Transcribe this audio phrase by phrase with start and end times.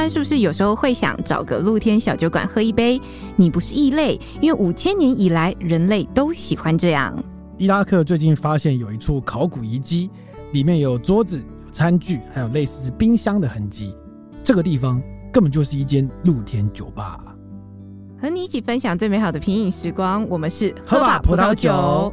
[0.00, 2.98] 班是不是有时候会想找个露天小酒馆喝一杯？
[3.36, 7.22] 你不是异类，因为五千年以来人类都喜欢这样。
[7.58, 10.10] 伊拉克最近发现有一处考古遗迹，
[10.52, 13.94] 里面有桌子、有餐具，还有类似冰箱的痕迹。
[14.42, 17.20] 这个地方根本就是一间露天酒吧。
[18.18, 22.10] 和你一起分享最美好的品饮时光，我们是喝吧葡萄酒。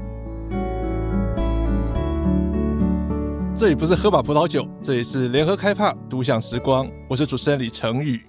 [3.60, 6.88] 这里不是喝把葡萄酒，这里是联合开帕独享时光。
[7.10, 8.24] 我是主持人李成宇。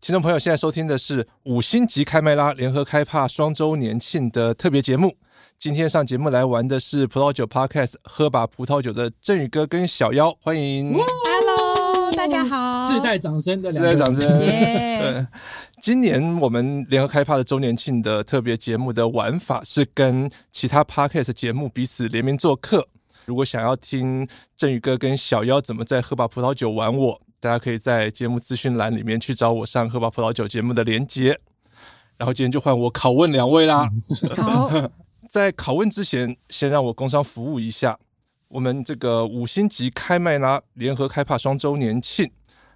[0.00, 5.16] 听众朋友，现在收听的是五星级开麦拉联合开帕双周年庆的特别节目。
[5.58, 10.96] 今天上节目来玩的是葡萄酒 Podcast 喝把葡萄酒的振宇哥跟小妖，欢迎。
[10.96, 12.88] Hello，大家好。
[12.88, 15.26] 自带掌声的，自带掌声。
[15.80, 22.86] 今年我们联合开帕的周年庆的特别节目的玩法是跟其他 Podcast 节目彼此联名做客。
[23.24, 24.26] 如果想要听
[24.56, 31.38] 振宇哥跟小妖怎么在喝把葡萄酒玩我，大家可以在节目资讯栏里面去找我上喝把葡萄酒节目的连接。
[32.18, 33.90] 然后今天就换我拷问两位啦。
[34.36, 34.70] 好，
[35.28, 37.98] 在拷问之前，先让我工商服务一下。
[38.48, 42.30] 我们这个五星级开麦拉联合开帕双周年庆，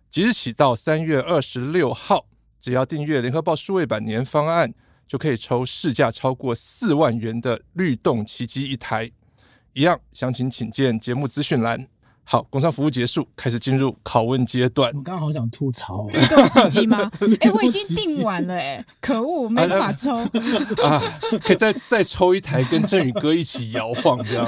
[0.08, 2.26] 即日起到三月二十六号，
[2.58, 4.72] 只要订阅联合报数位版年方案，
[5.06, 9.12] 就可以抽市价超过四万元的律动奇迹一台。
[9.76, 11.86] 一样，详情请见节目资讯栏。
[12.28, 14.88] 好，工商服务结束，开始进入拷问阶段。
[14.88, 16.98] 我刚刚好想吐槽，律动骑机吗？
[17.40, 20.28] 哎、欸，我已经订完了、欸，哎，可恶，没办法抽啊，
[20.82, 21.20] 啊！
[21.44, 24.44] 可以再再抽一台，跟振宇哥一起摇晃这样。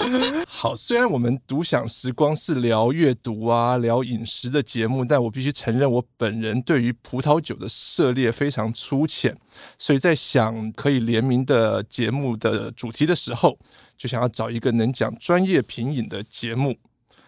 [0.46, 9.34] 好，虽然我们独享时光是聊阅读啊、聊饮食的节目，但我必须承认，我本人对于葡萄酒的涉猎非常粗浅，
[9.78, 13.58] 所以在想可以联名的节目的主题的时候，
[13.96, 16.76] 就想要找一个能讲专业品饮的节目。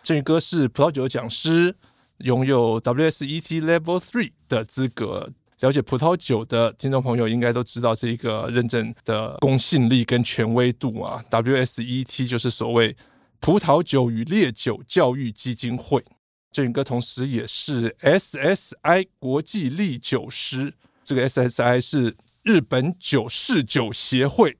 [0.05, 1.74] 振宇哥是葡萄酒讲师，
[2.19, 5.32] 拥有 WSET Level Three 的资格。
[5.60, 11.25] 了解葡萄酒的听众朋友应该都知道这一个认证的公信力跟权威度啊。
[11.31, 12.94] WSET 就是所谓
[13.41, 16.04] 葡萄酒与烈酒教育基金会。
[16.53, 24.59] 振宇哥同时也是 SSI 国际唎酒师，这个 SSI 是日本酒侍酒协会。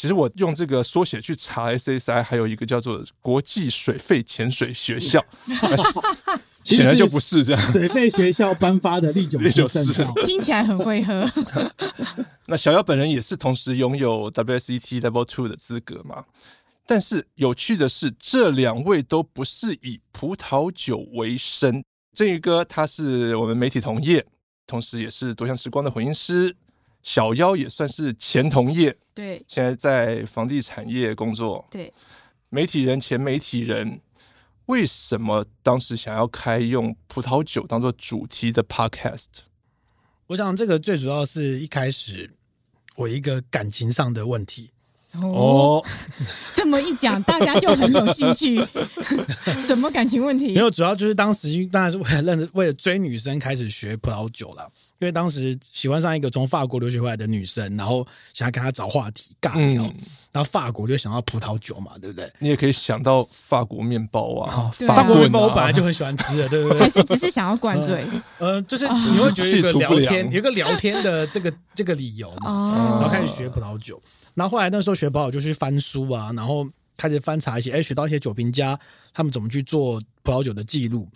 [0.00, 5.20] 其实我用这个缩写去查 SSI，还有一个叫做国际水肺潜水学校，
[6.62, 7.72] 显然就不是这样。
[7.72, 11.28] 水肺学校颁发的唎酒师证照， 听起来很会喝。
[12.46, 16.24] 那小妖本人也是同时拥有 WSET Level Two 的资格嘛？
[16.86, 21.82] 但是有趣的是，这两位都不是以葡萄酒为生。
[22.14, 24.24] 振宇哥他是我们媒体同业，
[24.64, 26.54] 同时也是独享时光的混音师。
[27.08, 31.90] 小妖也算是前同业，对，现在在房地产业工作，对，
[32.50, 34.02] 媒体人，前媒体人，
[34.66, 39.24] 为什么当时想要开用葡萄酒当做主题的 podcast？
[40.26, 42.34] 我想这个最主要是一开始
[42.96, 44.72] 我一个感情上的问题。
[45.14, 45.82] 哦，
[46.54, 48.62] 这么一讲，大家就很有兴趣。
[49.58, 50.52] 什么感情问题？
[50.52, 54.70] 没有，主要就是当时当然是为了认识，为了追女生开始学葡萄酒了。
[55.00, 59.94] 因为当时喜欢上一个从法国留学回来的女生，然后想要跟她找话题尬聊，嗯、
[60.32, 62.32] 然后法国就想到葡萄酒嘛，对不对？
[62.40, 66.80] 你也可以想到法国面包啊，哦、法国面包我本来就很喜欢吃的，对不对？
[66.80, 68.04] 还是只是想要灌醉？
[68.38, 74.02] 嗯、呃，就是你会觉得有个聊天， 有一个聊天的这个这个理由嘛，哦、然后开始学葡萄酒。
[74.34, 76.66] 然后后来那时候学葡萄酒就去翻书啊，然后
[76.96, 78.78] 开始翻查一些，哎，学到一些酒评家
[79.14, 81.08] 他们怎么去做葡萄酒的记录，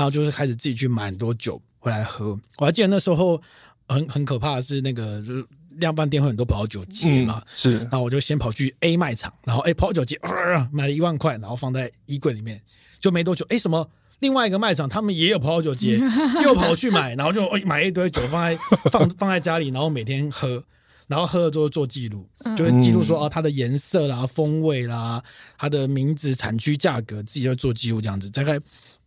[0.00, 2.28] 然后就是开始自己去买很多酒回来喝。
[2.56, 3.38] 我还记得那时候
[3.86, 12.58] 很很可怕的是那个就是量贩店会很多葡萄酒节嘛，嗯、是，然后我就先跑去 A 卖场，然后哎葡萄酒节、呃、买了一万块，然后放在衣柜里面，
[12.98, 13.86] 就没多久，哎什么
[14.20, 16.00] 另外一个卖场他们也有葡萄酒节，
[16.42, 18.58] 又跑去买，然后就哎买一堆酒放在
[18.90, 20.64] 放放在家里，然后每天喝。
[21.10, 22.24] 然后喝了之后做记录，
[22.56, 25.20] 就会记录说哦，它的颜色啦、风味啦、
[25.58, 28.56] 它的名字、产区、价格，自己要做记录，这样子大概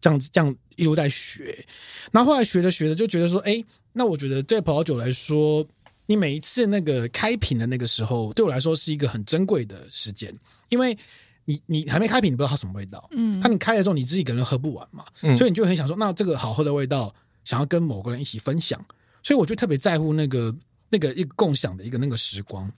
[0.01, 1.65] 这样子这样一路在学。
[2.11, 3.63] 然后后来学着学着就觉得说，哎，
[3.93, 5.65] 那我觉得对葡萄酒来说，
[6.05, 10.37] 你每一次那个开瓶的那个时候，对我来说是一个很珍贵的时间，
[10.67, 10.97] 因为
[11.45, 18.77] 你你还没开瓶，你不知道它什么味道，嗯，那你开了之后，你自己一个人喝不完嘛，嗯，所以你就很想说，那这个好喝的味道，想要跟某个人一起分享，
[19.23, 20.53] 所以我就特别在乎那个。
[20.93, 22.71] 那个一个共享的一个那个时光，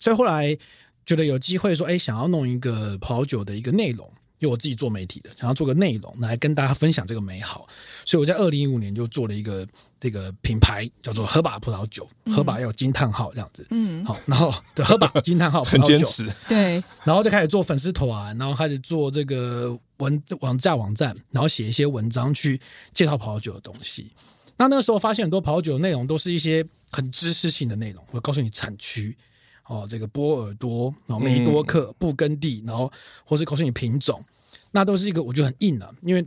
[0.00, 0.58] 所以后来
[1.06, 4.10] 觉得有机会说，哎，想要弄一个葡萄酒的一个内容，
[4.40, 7.68] 因为我自己做媒体的，想要做个内容来跟大家分享这个美好，
[8.04, 9.64] 所以我在二零一五年就做了一个
[10.00, 22.60] 这个品牌，叫做喝吧葡萄酒，喝吧要有惊叹号这样子，嗯，好，然后对喝吧惊叹号， 很坚持，对，然后就开始做粉丝团，然后开始做这个文网站网站，然后写一些文章去
[22.92, 24.10] 介绍葡萄酒的东西。
[24.58, 29.16] 那那个时候发现很多葡萄酒的内容都是一些很知识性的内容，我告诉你产区
[29.64, 32.92] 哦，这个波尔多、然后梅多克、布根地，然后
[33.24, 34.22] 或是告诉你品种，
[34.70, 36.26] 那都是一个我觉得很硬的，因为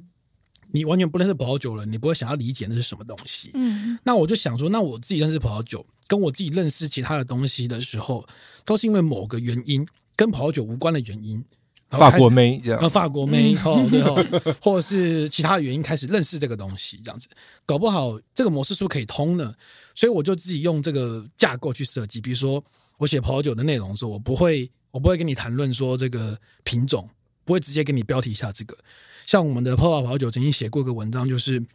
[0.72, 3.52] 你完全不认识葡萄酒了，你不会想要理解那是什么东西。
[3.54, 8.28] 嗯，那我就想说，那我自己认识葡萄酒，跟我自己认识其他的东西的时候，
[8.66, 11.46] 都是因为某个原因，跟葡萄酒无关的原因。
[11.92, 14.16] 法国妹这样，呃，法国妹哦，对哦，
[14.60, 17.30] 或者是其他的原因开始认识这个东西，这样子，
[17.66, 19.54] 搞不好这个模式是不是可以通呢。
[19.96, 22.22] 所以我就自己用这个架构去设计。
[22.22, 22.64] 比如说，
[22.98, 27.10] 我写葡萄酒的内容的时候，我不会，我不会跟你谈论说这个品种，
[27.44, 28.78] 不会直接给你标题下这个。
[29.26, 31.66] 像我们的泡泡葡萄酒曾经写过一个文章，就是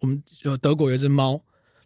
[0.00, 1.40] 我们呃德国有一只猫，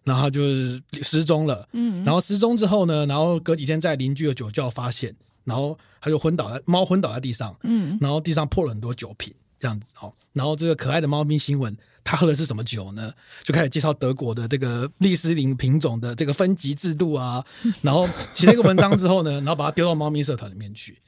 [0.04, 5.14] 然后就是失踪了，嗯，然后失踪之后呢，然后隔几天在邻居的酒窖发现。
[5.42, 10.12] 然后它就昏倒在猫昏倒在地上，嗯，然后地上破了很多酒瓶，这样子哦。
[10.34, 13.12] 然后这个可爱的猫咪新闻，他喝的是什么酒呢？
[13.44, 17.44] 就开始介绍德国的这个利斯林品种的这个分级制度啊。
[17.82, 20.98] 然后写了一个文章之后呢，然后把它丢到猫咪社团里面去，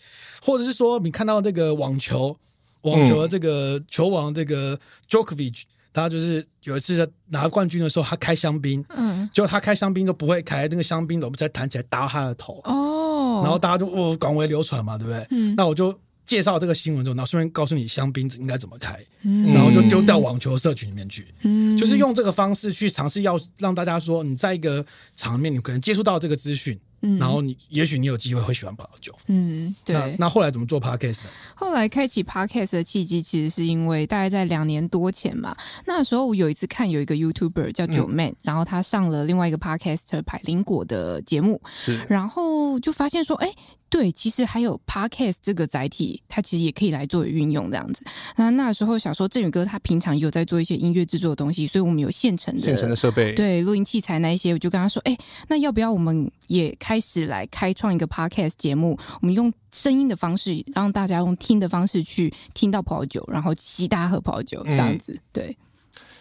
[0.43, 2.37] 或者是说你看到这个网球，
[2.83, 4.79] 网球的这个球王这个
[5.09, 5.62] Djokovic，
[5.93, 13.41] 他就是有一次拿冠军的时候，他开香槟，嗯，结果他开香槟都不会开，那个香槟我们再弹起来打他的头，哦。
[13.43, 15.27] 然后大家就哦广为流传嘛，对不对？
[15.31, 24.85] 嗯，那我就介绍这个新闻之后，然后顺便告诉你香槟应该怎么开，嗯，然后就丢到网球社群里面去，嗯，就是用这个方式去尝试要让大家说，你在一个
[25.17, 26.79] 场面，你可能接触到这个资讯。
[27.02, 29.12] 嗯，然后你也许你有机会会喜欢葡萄酒。
[29.26, 30.16] 嗯，对那。
[30.19, 31.31] 那后来怎么做 podcast 呢？
[31.54, 35.54] 后来开启 podcast 的契机，其实是因为大概在两年多前嘛。
[35.84, 43.52] 那时候我有一次看有一个 YouTuber 叫九妹，嗯，然后他上了另外一个 podcaster 百灵果的节目，是，然后就发现说，哎。
[43.93, 48.02] 对，其实还有 Podcast 这个载体，它其实也可以来作为运用这样子。
[48.37, 55.14] 那那时候想说，振宇哥他平常有在做一些音乐制作的东西，所以我们有现成的现成的设备，对，录音器材那一些，我就跟他说，哎，
[55.46, 58.99] 那要不要我们也开始来开创一个 Podcast 节目？
[59.21, 65.19] 我们用声音的方式，让大家用听的方式去听到葡萄酒，然后吸大家喝葡萄酒这样子。
[65.33, 65.56] 对，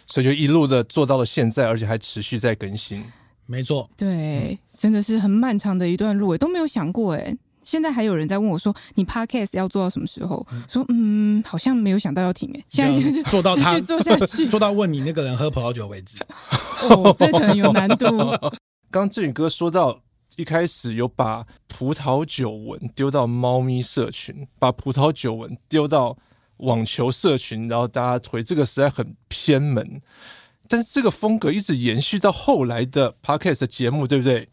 [0.06, 3.04] 所以就一路的做到了现在，而且还持续在更新。
[3.46, 7.36] 没错，对，真的是很漫长的一段路，都没有想过哎。
[7.62, 16.18] 现在还有人在问我说：“你 podcast 要做到什么时候？”说：“嗯，好像没有想到要停诶。”现在做到他做下去， 做到问你那个人喝葡萄酒为止。
[16.82, 18.06] 哦，这可能有难度。
[18.90, 20.00] 刚志宇哥说到
[20.36, 26.16] 一开始有把葡萄酒文丢到猫咪社群，把葡萄酒文丢到
[26.58, 30.00] 网球社群，然后大家回这个实在很偏门。
[30.68, 34.48] 但是这个风格一直延续到后来的 podcast 节目，对不对？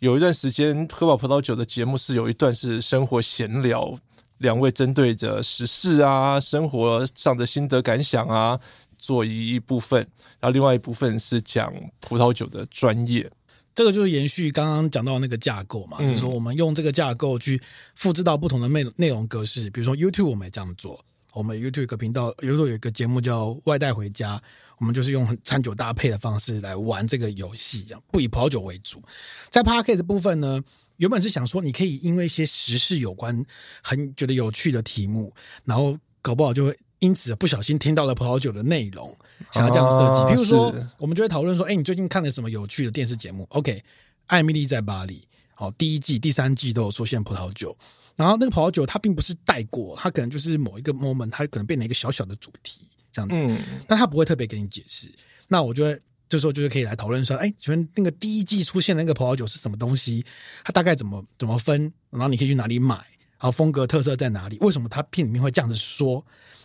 [0.00, 3.98] 有一段时间，喝饱葡萄酒的节目是有一段是生活闲聊，
[4.38, 8.58] 两位针对着时事啊、生活上的心得感想啊，
[8.96, 10.00] 做一部分，
[10.40, 13.30] 然后另外一部分是讲葡萄酒的专业。
[13.74, 17.60] 这个就是延续刚刚讲到那个架构嘛，比如说我们用这个架构去
[17.94, 21.04] 复制到不同的内内容格式，比如说 YouTube 我们也这样做。
[21.32, 24.36] 我们 YouTube 有个频道，有时候有一个节目叫《外带回家》，
[24.78, 29.00] 我们就是用餐酒搭配的方式来玩这个游戏，这样不以葡萄酒为主。
[29.48, 30.60] 在 Podcast 的部分呢，
[30.96, 33.46] 原本是想说你可以因为一些时事有关、
[33.80, 35.32] 很觉得有趣的题目，
[35.64, 39.14] 然后搞不好就会因此不小心听到了葡萄酒的内容，
[39.52, 40.32] 想要这样设计。
[40.32, 43.82] 比如说，我们就会讨论说：“哎，你最近看了什么有趣的电视节目？”OK，
[44.26, 47.76] 艾米丽在巴黎，好，第一季、第三季都有出现葡萄酒。
[48.16, 55.10] 然后那个葡萄酒它并不是带过，它可能就是某一个 moment，它可能变成一个小小的主题这样子，嗯、但它不会特别给你解释。
[55.48, 60.22] 那我觉得这时候就是可以来讨论说，哎，请问那个第一季出现的那个葡萄酒是什么东西？
[60.62, 61.90] 它大概怎么怎么分？
[62.10, 62.94] 然后你可以去哪里买？
[62.96, 64.58] 然后风格特色在哪里？
[64.60, 66.22] 为什么它片里面会这样子说？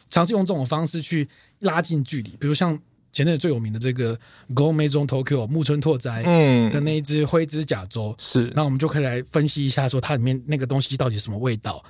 [0.09, 1.27] 尝试用这种方式去
[1.59, 2.79] 拉近距离，比如像。
[3.15, 4.13] 前阵最有名的这个
[4.53, 6.21] Grande Maison Tokyo 木村拓哉
[6.69, 11.81] 的那一只灰指甲粥，是，那我们就可以来分析一下，说它里面那个东西到底什么味道，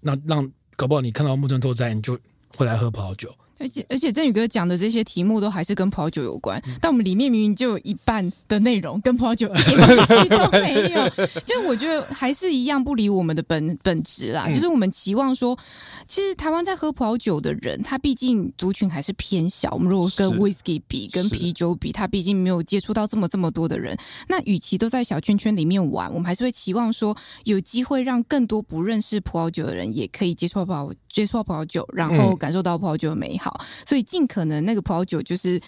[0.00, 2.18] 那让搞不好你看到木村拓哉，你就
[2.48, 3.34] 会来喝葡萄酒。
[3.58, 11.08] 而且而且，振宇哥讲的这些题目都还是跟葡萄酒有关，但我们里面明明就有一半的内容跟葡萄酒 一点关系都没有。
[11.46, 14.48] 就我觉得还是一样不离我们的本本质啦。
[14.52, 15.58] 就是我们期望说，
[16.06, 19.70] 其实台湾在喝葡萄酒的人，他毕竟族群还是偏小。
[19.72, 23.96] 我们如果跟 whisky 比，跟啤酒比，他毕竟没有接触到这么这么多的人。
[24.28, 33.58] 那与其都在小圈圈里面玩，我们还是会期望说，有机会让更多不认识葡萄酒的人也可以接触到葡萄接触到葡萄酒，然后感受到葡萄酒的美好。
[33.86, 35.58] 所以尽可能那个葡萄酒就是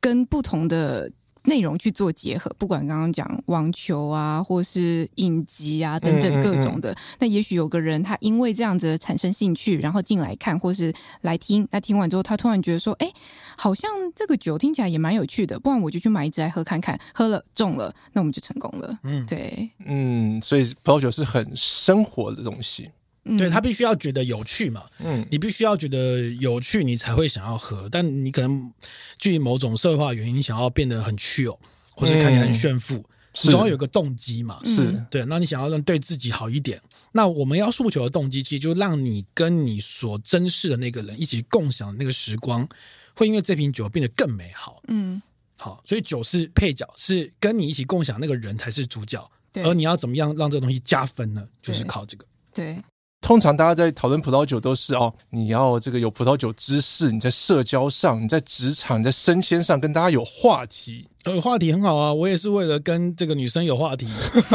[0.00, 1.12] 跟不同的
[1.44, 6.90] 内容去做结合，不管刚刚讲网球啊，或是影集啊等等各种的。
[6.92, 10.90] 嗯嗯嗯，那也许有个人他因为这样子产生兴趣，然后进来看或是
[11.20, 11.68] 来听。
[11.70, 13.12] 那听完之后，他突然觉得说：“哎，
[13.58, 16.98] 好像这个酒听起来也蛮有趣的，不然我就去买一支来喝看看。
[17.12, 22.90] 喝了中了，那我们就成功了。”嗯，对，嗯，所以葡萄酒是很生活的东西。
[23.36, 27.88] 对，他必须要觉得有趣嘛，嗯，你必须要觉得有趣，你才会想要喝。
[27.90, 28.72] 但你可能
[29.18, 31.58] 基于某种社会化原因，想要变得很 chill，
[31.90, 33.04] 或是看起来很炫富，
[33.34, 34.60] 总要有个动机嘛。
[34.64, 36.80] 是对，那你想要让对自己好一点，
[37.12, 42.66] 那我们要诉求的动机，其实就让你跟你所珍视的那个人一起共享那个时光，
[43.14, 44.80] 会因为这瓶酒变得更美好。
[44.88, 45.20] 嗯，
[45.56, 49.30] 好，所以酒是配角，是跟你一起共享那个人才是主角。
[49.52, 51.46] 对，而你要怎么样让这个东西加分呢？
[51.60, 52.24] 就是靠这个。
[52.54, 52.76] 对。
[53.20, 61.06] 通常大家在讨论葡萄酒都是哦，你要这个有葡萄酒知识，你在社交上，你在职场，你在升迁上跟大家有话题。
[61.24, 64.06] 有话题很好啊，我也是为了跟这个女生有话题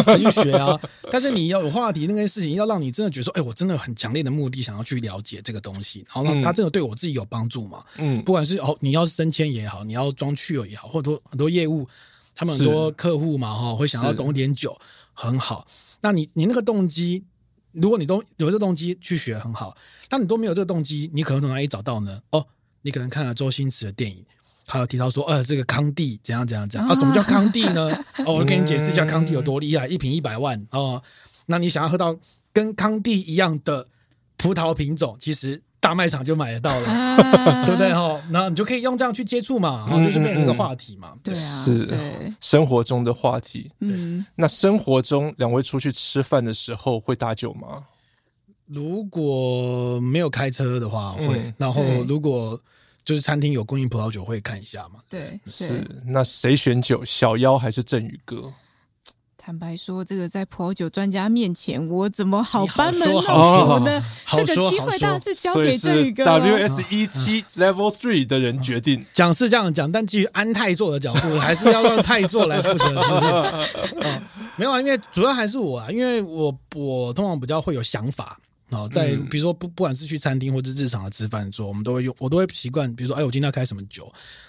[0.06, 0.80] 才去学啊。
[1.12, 7.84] 但是你要有话题，那件事情要让你真的觉得说，哎，我真的很强烈的目的想要去了解这个东西，然后让他真的对我自己有帮助嘛。
[7.98, 11.88] 嗯，不管是哦，你要升迁也好，你要装趣味也好，或者说很多业务，
[12.34, 14.76] 他们很多客户嘛哈，会想要懂点酒，
[15.14, 15.68] 很好。
[16.02, 17.26] 那你你那个动机。
[17.74, 19.76] 如果你都有这个动机去学很好，
[20.08, 22.22] 但你都没有这个动机，你可能从哪里找到呢？
[22.32, 22.48] 哦，
[22.84, 24.26] 你可能看了周星驰的电影，
[24.66, 26.96] 他有提到说，呃，这个康帝怎样怎样怎样啊？
[26.96, 27.92] 什么叫康帝呢？
[28.26, 31.02] 哦，我给你解释一下康帝有多厉害，一瓶一百万哦。
[31.48, 32.18] 那你想要喝到
[32.54, 33.88] 跟康帝一样的
[34.38, 35.62] 葡萄品种，其实。
[35.84, 38.18] 大卖场就买得到了，啊、对不对哈？
[38.32, 41.10] 然后你就可以用这样去接触嘛，然后就是变成一个话题嘛。
[41.14, 43.70] 嗯嗯、对啊，是对生活中的话题。
[43.82, 47.84] 嗯，那生活中两位出去吃饭的时候会打酒吗？
[48.66, 52.58] 如果没有开车的话会，嗯、然后如果
[53.04, 55.02] 就是餐厅有供应葡萄酒会看一下嘛。
[55.10, 55.86] 对，是。
[56.06, 57.04] 那谁选酒？
[57.04, 58.54] 小妖还是镇宇哥？
[59.46, 64.02] 坦白说，这个在葡萄酒专家面前，我怎么好班门弄斧呢？
[64.26, 66.24] 这个机会当然是交给这宇哥。
[66.24, 74.22] WSET Level Three 的人决定 讲是这样讲，但基于安泰座的角度，还是要让泰座来负责，是不是？
[74.56, 84.06] 没有啊，因为主要还是我啊，因为我我通常比较会有想法啊，在比如说不不管是去餐厅或者日常的吃饭的时候，我们都会用，我都会习惯，比如说哎，我今天要开什么酒，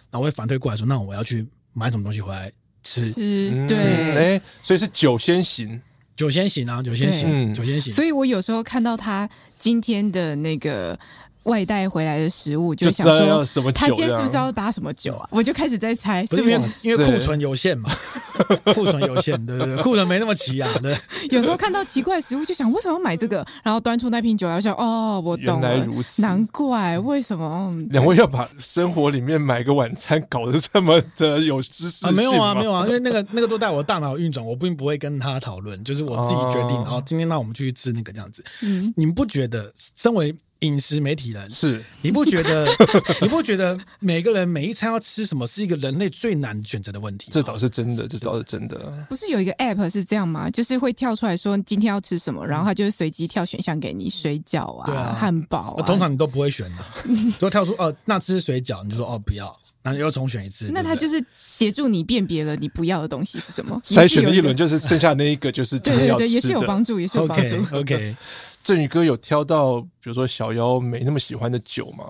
[0.09, 2.53] 然后我会反推过来说，那我要去买什么东西回来。
[2.85, 3.77] 吃，吃对，
[4.15, 5.81] 哎，所以是酒先行，
[6.15, 7.93] 酒先行啊，酒先行，酒先行。
[7.93, 10.97] 所以我有时候看到他今天的那个。
[11.45, 15.29] 外带回来的食物，就想说他今天是不是要搭什么酒啊？
[15.31, 17.91] 我就开始在猜，不是因为因为库存有限嘛，
[18.75, 19.77] 库存有限，对不对？
[19.83, 20.71] 库存没那么齐啊。
[20.83, 20.97] 对，
[21.31, 23.47] 有时候看到奇怪的食物，就想为什么要买这个？
[23.63, 32.11] 然后端出那瓶酒，要想哦，我懂了，原来如此，难怪为什么两位要把生活里面买个晚餐搞得这么的有知识啊？
[32.13, 36.77] 没有啊，没有啊，因为那个那个都在我大脑运转，我并不会跟他讨论，就是我自己决定。
[36.77, 38.43] 然后今天那我们去吃那个这样子。
[38.63, 40.35] 嗯，你们不觉得身为？
[40.65, 42.67] 饮食媒体人是，你不觉得？
[43.21, 47.29] 你不觉得每个人每一餐要吃什么是一个人类最难选择的问题？
[47.31, 48.77] 这倒是真的，这倒是真的。
[49.09, 50.51] 不是有一个 app 是这样吗？
[50.51, 55.83] 就是会跳出来说今天要吃什么，然后它就会随机跳选项给你，水饺啊，啊汉堡啊。
[55.85, 56.85] 通常你都不会选的，
[57.39, 60.71] 都跳出哦，那吃水饺，你就说哦不要，然后又重选一次。
[60.73, 67.57] 那他就是协助你辨别了你不要的东西是什么，筛选了一轮，就是剩下那一个就是今天要吃的，对对对，也是有帮助，也是有帮助。
[67.77, 68.17] OK, okay.
[68.65, 72.05] 镇宇哥有挑到，比如说小妖没那么喜欢的酒吗？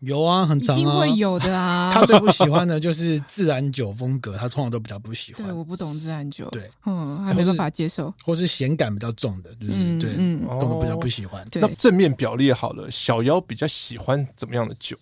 [0.00, 1.90] 有啊，很常啊，一定会有的啊。
[1.94, 5.42] 他最不喜欢的就是自然酒风格，他通常都比较不喜欢。
[5.42, 11.42] 对，我不懂自然酒，对，嗯，还没办法接受，或是咸感比较重的，就是、嗯、对，嗯，都比较不喜欢。
[11.50, 14.98] 对那正面表列好了，小妖比较喜欢怎么样的酒？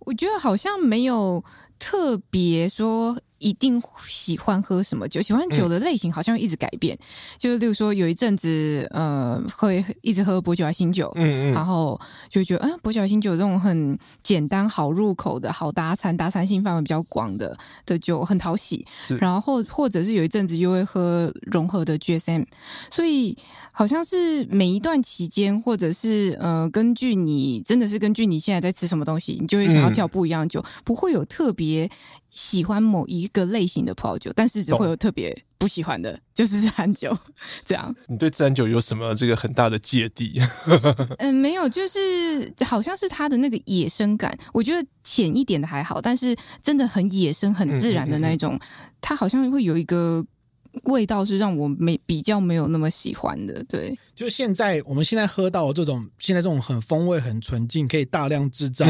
[0.00, 1.42] 我觉得好像没有
[1.78, 3.18] 特别说。
[3.40, 5.20] 一定喜欢喝什么酒？
[5.20, 6.94] 喜欢酒的类型好像一直改变。
[6.94, 7.02] 嗯、
[7.36, 18.86] 就是例如说，有一阵子呃，会一直喝薄酒啊新酒，嗯嗯，然后就觉得，嗯，薄酒啊新酒这种很简单、好入口的、好搭餐、搭餐性范围比较广的的酒很讨喜。
[19.18, 22.46] 然后或或者是有一阵子又会喝融合的 GSM，
[22.90, 23.36] 所以。
[23.80, 31.90] 好像是每一段期间，或者是呃，根据你真的是根据你现在在吃什么东西，你就会想要跳不一样的酒，嗯、不会有特别
[32.28, 37.16] 喜欢某一个类型的葡萄酒，但是只会有特别不喜欢的，就是自然酒
[37.64, 37.96] 这样。
[38.06, 40.38] 你对自然酒有什么这个很大的芥蒂？
[41.16, 48.60] 嗯， 没有，就是好像是它的那个野生感，我觉得浅一点的还好，但是真的很野生、很自然的那种，嗯嗯嗯，
[49.00, 50.22] 它好像会有一个。
[50.84, 53.98] 味道是让我没比较没有那么喜欢的，对。
[54.14, 58.86] 就现在我们现在喝到这种，现在这种很风味很纯净，可以大量制造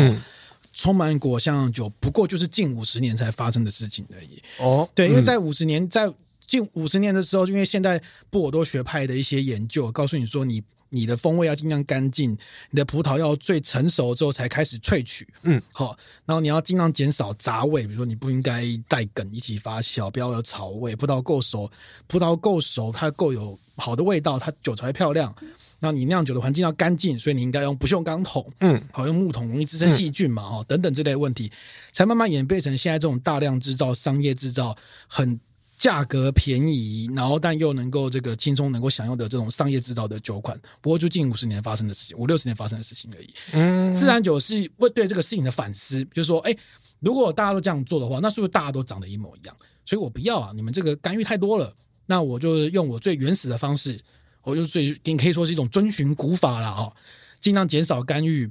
[0.72, 4.42] 充满果香的酒，不过就是近五十年才发生的事情而已。
[4.58, 6.12] 哦，对，因为在五十年，在
[6.46, 12.36] 近五十年的时候，因为现在波尔多学派的一些研究告诉你说，你你的风味要尽量干净，
[12.70, 21.70] 你的葡萄要最成熟之后才开始萃取，嗯，好，然后你要尽量减少杂味，比如说你不应该带梗一起发酵，不要有草味，葡萄够熟，
[22.06, 25.34] 葡萄够熟，它够有好的味道，它酒才会漂亮。
[25.82, 31.50] 那你酿酒的环境要干净，所以你应该用不锈钢桶，嗯，好，用木桶容易滋生细菌嘛，哈、嗯，等等这类问题，
[31.90, 34.76] 才慢慢演变成现在这种大量制造、商业制造、
[35.08, 35.40] 很
[35.80, 40.60] 价格便宜，然后但又能够这个轻松能够享用的这种商业制造的酒款。
[40.82, 43.30] 不过就近五十年发生的事情，五六十年发生的事情而已。
[43.52, 46.54] 嗯，自然酒是会对这个事情的反思，就是说，哎，
[46.98, 49.56] 如果大家都这样做的话，那是不是大家都长得一模一样？
[49.86, 53.98] 所以我不要啊，你们这个干预太多了，那我就用我最原始的方式。
[54.42, 56.94] 我就最，你可以说是一种遵循古法了哈，
[57.40, 58.50] 尽量减少干预，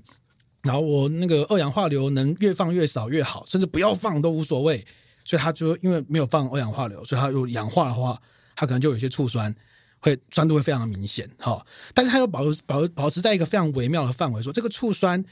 [0.63, 4.83] 然后我那个二氧化硫能越放越少越好，甚至不要放都无所谓。
[5.29, 8.19] 所以它就因为没有放二氧化硫，所以它有氧化的话，
[8.55, 9.55] 它可能就有些醋酸，
[9.99, 11.63] 会酸度会非常的明显哈。
[11.93, 15.23] 但是它又保保保持在一个非常微妙的范围，说这个醋酸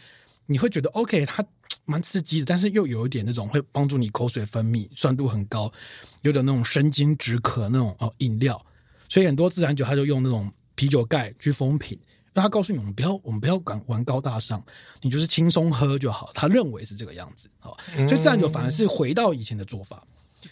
[0.46, 1.44] 你会觉得 OK，它
[1.86, 5.74] 蛮刺激的，但是又有一点那种会帮助你口水分泌，酸度很高，
[6.22, 8.64] 有点那种生津止渴那种哦饮料。
[9.10, 11.98] 所以很多自然酒，它就用那种啤酒盖去封瓶，
[12.38, 14.64] 让他告诉你，我们不要，我们不要敢玩高大上，
[15.02, 16.30] 你就是轻松喝就好。
[16.36, 20.04] 他认为是这个样子，好，所以自然酒反而是回到以前的做法，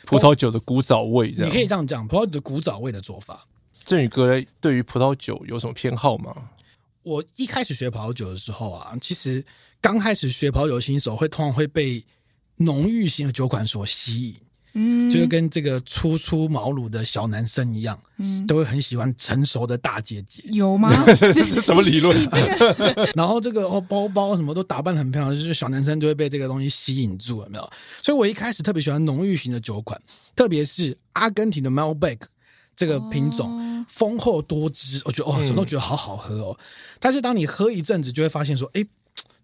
[0.03, 3.45] 葡萄酒的古早味，你可以这样讲，葡萄酒的古早味的做法。
[3.85, 6.49] 振宇哥对于葡萄酒有什么偏好吗？
[7.03, 9.45] 我一开始学葡萄酒的时候啊，其实
[9.79, 12.03] 刚开始学葡萄酒新手会通常会被
[12.55, 14.35] 浓郁型的酒款所吸引。
[14.77, 20.43] 嗯，就是跟这个初出茅庐的小男生一样，嗯，都会很喜欢成熟的大姐姐。
[20.51, 20.89] 有吗？
[21.15, 22.15] 这是什么理论？
[23.15, 27.69] 然后这个哦，包包什么都打扮很漂亮，就是小男生就会被这个东西吸引住，有没有？
[28.01, 29.97] 所以我一开始特别喜欢浓郁型的酒款，
[30.35, 32.19] 特别是阿根廷的 Malbec
[32.75, 36.57] 这个品种，哦、丰厚多汁，我觉得哦，什么都觉得好好喝哦。
[36.59, 36.65] 嗯、
[36.99, 38.85] 但是当你喝一阵子，就会发现说，哎，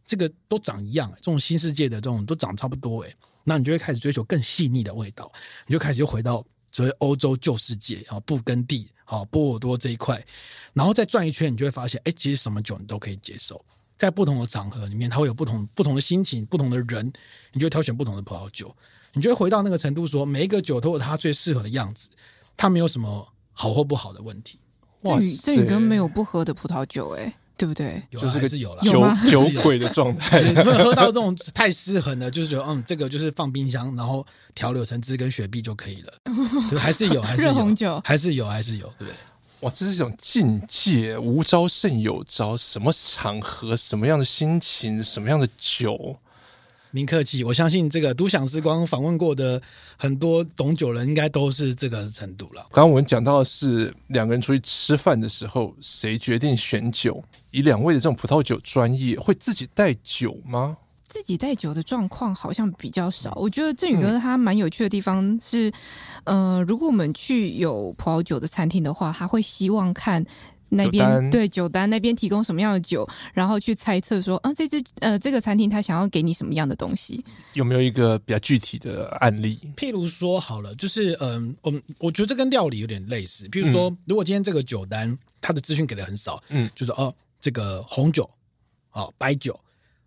[0.06, 3.10] 这个都长一样，这种新世界的这种都长差不多，哎。
[3.44, 5.32] 那你就会开始追求更细腻的味道，
[5.68, 10.24] 你就开始又回到所谓欧洲旧世界啊，布根地啊，波尔多这一块，
[10.74, 13.64] 然后再转一圈，你就会发现，哎，其实什么酒你都可以接受，
[13.98, 17.12] 在不同的场合里面，它会有不同不同的心情，不同的人，
[17.52, 18.76] 你就会挑选不同的葡萄酒，
[19.14, 22.10] 你就会回到那个程度说，说每一个酒都有它最适合的样子，
[22.56, 24.60] 它没有什么好或不好的问题。
[25.02, 27.38] 哇，这宇哥没有不喝的葡萄酒哎。
[27.62, 28.02] 对不对？
[28.10, 28.82] 就是个有了
[29.30, 32.32] 酒酒鬼的状态， 有没有喝到这种太失衡了？
[32.32, 36.12] 就是觉得嗯，这个就是放冰箱，然后调柳橙汁跟雪碧就可以了。
[36.72, 39.14] 对，还是有，还是有热红酒，还是有，还是有，对不对？
[39.60, 42.58] 哇，这是一种境界，无招胜有招。
[42.58, 46.18] 什么场合，什么样的心情，什么样的酒？
[46.94, 49.62] 您客气，我相信这个独享时光访问过的
[49.98, 52.62] 很多懂酒人，应该都是这个程度了。
[52.72, 57.24] 刚刚我们讲到的是两个人出去吃饭的时候，谁决定选酒？
[57.52, 60.78] 以两位的这种葡萄酒专业，会自己带酒吗？
[61.08, 63.34] 自己带酒的状况好像比较少。
[63.38, 65.72] 我觉得振宇哥他蛮有趣的地方是，
[66.26, 70.26] 嗯、呃，如果我们去有葡萄酒的餐厅的话，他会希望看。
[70.74, 77.24] 那边对酒单那边提供什么样的酒，然后去猜测说啊，这支呃这个餐厅他想要给你什么样的东西？
[77.54, 79.60] 有没有一个比较具体的案例？
[79.76, 83.50] 譬如说好了，就是嗯，我、呃、我觉得这跟料理有点类似。
[83.50, 88.30] 譬如说，嗯、如果今天这个酒单它的资讯给的很少，嗯，就是哦这个红酒，
[88.94, 89.60] 哦白酒，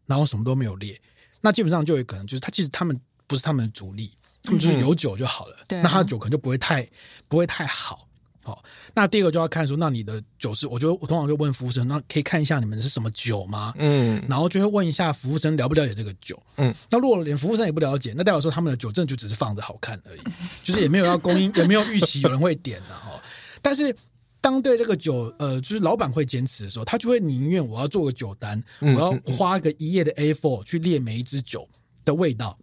[0.07, 0.99] 然后什么都没有列，
[1.43, 4.11] 那基本上就有可能就是他其实他们不是他们的主力，
[4.43, 6.89] 他们就是有酒就好了，那他的酒可能就不会太
[7.29, 8.09] 不会太好。
[8.45, 8.63] 好，
[8.95, 13.73] 那第二个就要看说，那你的酒是，我觉得我通常就问服务生，那可以看一下你们是什么酒吗？
[13.79, 20.21] 嗯，然后就会问一下服务生了不了解这个酒，嗯，那如果连服务生也不了解，那代表说他们的酒真的就只是放着好看而已，
[20.63, 23.21] 就是也没有要供应，也没有预期有人会点的哈。
[23.63, 23.97] 但是
[24.43, 31.67] 当对这个酒，呃，就是老板会坚持的时候，他就会宁愿我要做个酒单，我要花个一页的 A4 去列每一支酒
[32.05, 32.59] 的味道、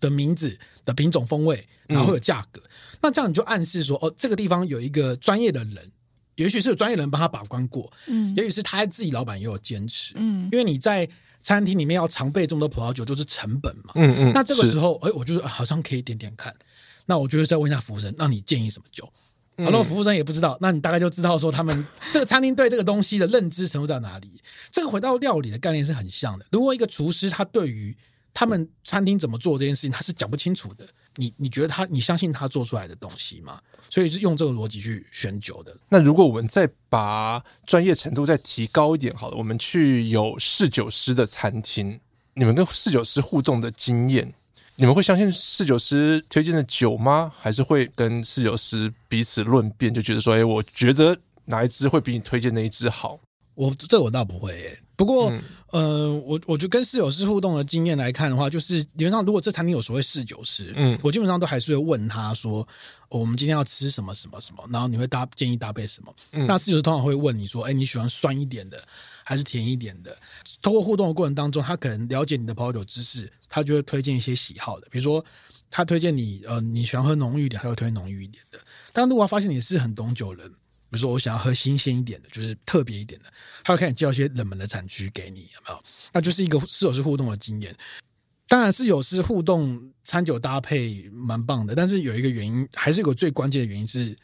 [0.00, 2.60] 的名字、的品种、风味，然后会有价格。
[3.02, 5.90] 那这样你就暗示说，哦，这个地方有一个专业的人，
[6.36, 11.08] 也许是有专业人帮他把关过，嗯，也许是他自己老板也有坚持，嗯，因为你在
[11.40, 14.32] 餐厅里面要常备这么多葡萄酒，就是成本嘛，嗯嗯。
[14.32, 16.54] 那这个时候，哎是，我觉得好像可以点点看。
[17.06, 19.04] 那我就是再问一下服务生，那你建议什么酒？
[19.56, 24.28] 好，如果服务生也不知道，那你大概就知道说他们这个餐厅对这个东西的认知程度在哪里。
[24.70, 26.46] 这个回到料理的概念是很像的。
[26.52, 27.96] 如果一个厨师他对于
[28.32, 30.86] 他们餐厅怎么做这件事情，他是讲不清楚的。
[31.16, 33.60] 你你觉得他，你相信他做出来的东西吗？
[33.90, 35.76] 所以是用这个逻辑去选酒的。
[35.88, 42.00] 那如果我们再把专业程度再提高一点，好了，我们去有侍酒师的餐厅，
[42.34, 44.32] 你们跟侍酒师互动的经验，
[44.76, 47.32] 你们会相信侍酒师推荐的酒吗？
[47.36, 53.18] 还是会跟侍酒师彼此论辩，就觉得说，哎，我觉得哪一支会比你推荐那一支好？
[53.56, 55.32] 我这我倒不会、欸，不过，
[55.72, 62.60] 嗯、呃，我我觉得跟侍酒师互动的经验来看的话，就是基本上如果这餐厅有所谓侍酒师，嗯，我基本上都还是会问他说，
[63.08, 66.14] 哦、我们今天要吃什么什么什么，然后你会搭建议搭配什么？
[66.32, 68.78] 嗯、那侍酒师通常会问你说，哎，你喜欢酸一点的
[69.24, 70.14] 还是甜一点的？
[70.60, 75.24] 通过互动的过程当中，他可能了解你的葡萄酒知识，他就会推荐一些喜好的，比如说
[75.70, 78.58] 他推荐你，呃，你喜欢喝浓郁一点，他会推浓郁一点的。
[78.92, 80.52] 但如果他发现你是很懂酒人。
[80.90, 83.28] 比如说，我想要喝新鲜一点的，就是特别一点的，
[83.62, 85.84] 他会开始介绍一些冷门的产区给你，有没有？
[86.12, 87.74] 那就是一个侍酒师互动的经验。
[88.48, 94.16] 当然，侍酒师互动餐酒搭配蛮棒的，但是有一个原因，还是有个最关键的原因是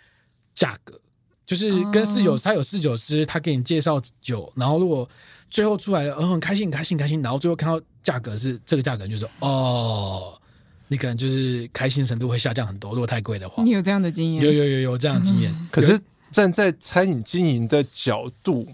[0.53, 1.01] 价格。
[1.47, 5.09] 就是跟侍酒，他有侍酒师，他给你介绍酒，然后如果
[5.49, 10.37] 最后出来，嗯，很开心，很开心，开心，然后最后看到价格是这个价格，就是哦，
[10.89, 12.91] 你可能就是开心程度会下降很多。
[12.91, 14.45] 如果太贵的话，你有这样的经验？
[14.45, 15.97] 有有有有这样的经验，嗯、可是。
[16.37, 18.69] 站在餐饮经营的角度，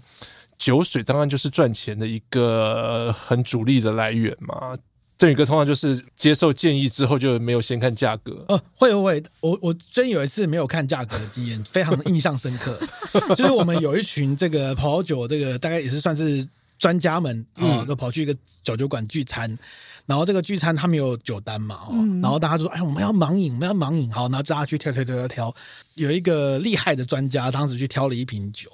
[0.57, 4.77] 酒水当然就是赚钱的一个很主力的来源嘛。
[5.17, 8.43] 振宇哥通常就是接受建议之后就没有先看价格。
[8.49, 12.77] 哦，会会，我我真有一次没有看价格的经验，非常印象深刻。
[13.33, 16.45] 就是我们有一群这个葡萄酒，这个大概也是算是
[16.77, 19.57] 专家们啊，都跑去一个小酒馆聚餐。
[20.05, 25.55] 然后这个聚餐他们有酒单嘛，嗯、然后大家就说：“哎，我们要盲饮，我们要盲饮。”好，然后大家去挑挑挑挑挑。
[25.93, 28.69] 有一个厉害的专家，当时去挑了一瓶酒，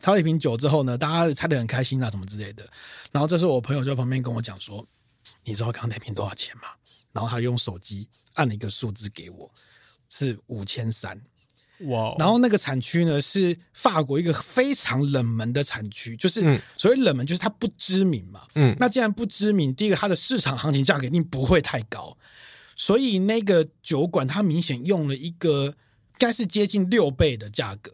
[0.00, 2.66] 挑了一瓶酒之后呢，大家猜得很开心啊，什么之类的。
[3.12, 4.86] 然后这时候我朋友就在旁边跟我讲说
[5.44, 6.62] ：“你知道刚刚那瓶多少钱吗？”
[7.12, 9.50] 然后他用手机按了一个数字给我，
[10.08, 11.20] 是五千三。
[11.86, 18.42] 哇.然后那个产区呢，是法国一个非常冷门的产区，就是所谓冷门，就是它不知名嘛。
[18.54, 22.16] 嗯，那既然不知名，第一个它的市场行情价格一定不会太高，
[22.76, 25.74] 所以那个酒馆它明显用了一个应
[26.18, 27.90] 该是接近六倍的价格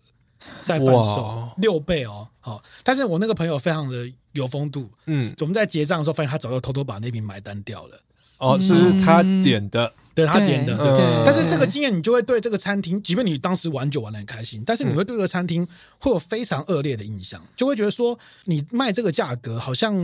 [0.63, 2.29] 在贩售，六.倍哦。
[2.41, 8.01] 好，但是我那个朋友非常的有风度，嗯，我们在结账的时候发现他早就偷偷把那瓶买单掉了。
[8.39, 9.87] 哦，是他点的。
[9.87, 19.95] 嗯对他点的，对，但是这个经验你就会对这个餐厅，即便你当时玩酒玩的很开心，但是你会对这个餐厅会有非常恶劣的印象，就会觉得说你卖这个价格好像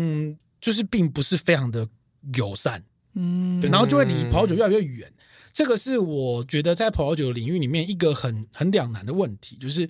[0.61, 1.89] 就是并不是非常的
[2.35, 5.11] 友善，嗯，对，然后就会离葡萄酒越来越远。
[5.51, 9.89] 这个是我觉得在葡萄酒领域里面一个很很两难的问题，就是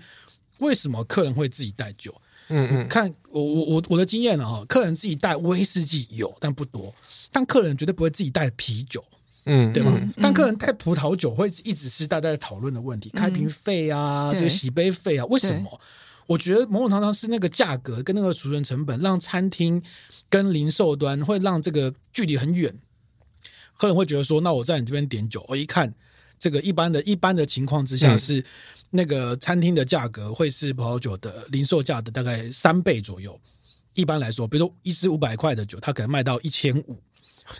[0.59, 2.15] 为什么客人会自己带酒？
[2.49, 6.95] 嗯嗯，看我我我我的经验啊，客人自己带威士忌有，但不多，
[7.33, 9.05] 但客人绝对不会自己带啤酒。
[9.45, 9.93] 嗯，对吧？
[9.95, 15.81] 嗯、但客人带葡萄酒会一直是大家在讨论的问题，嗯、开瓶费啊，这个洗杯费啊，为什么？
[16.27, 19.83] 我觉得某种程度上是那个价格跟那个储存成本，让餐厅
[20.31, 22.73] 跟零售端会让这个距离很远。
[23.77, 25.93] 客人会觉得说，那我在你这边点酒，我一看
[26.39, 28.43] 这个一般的一般的情况之下是
[28.91, 33.39] 那个餐厅的价格会是葡萄酒的零售价的大概三倍左右。
[33.95, 36.97] 一般来说，比如说一支五百块的酒，它可能卖到一千五。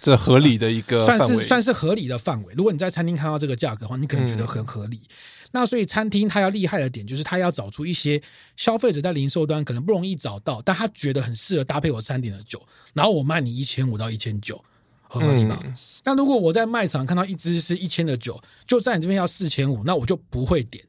[0.01, 2.55] 这合理的一个范围，算是算是合理的范围。
[2.55, 4.97] 如果你在餐厅看到这个价格的话，你可能觉得很合理。
[4.97, 5.09] 嗯、
[5.53, 8.23] 那所以餐厅它要厉害的点，就是它要找出一些
[8.57, 12.61] 消费者在零售端可能不容易找到，但他觉得很适合搭配我餐点的酒，
[12.95, 14.65] 然后我卖你一千五到一千九，
[15.09, 15.59] 合理吧？
[15.65, 20.85] 嗯、那如果我在卖场看到一支是一千的酒，就在你这边要四千五，那我就不会点，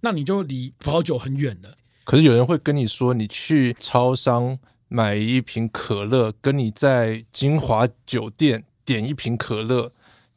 [0.00, 1.74] 那你就离葡萄酒很远了。
[2.04, 4.58] 可是有人会跟你说，你去超商。
[4.92, 9.90] 买一瓶可乐，跟你在金华酒店点一瓶可乐，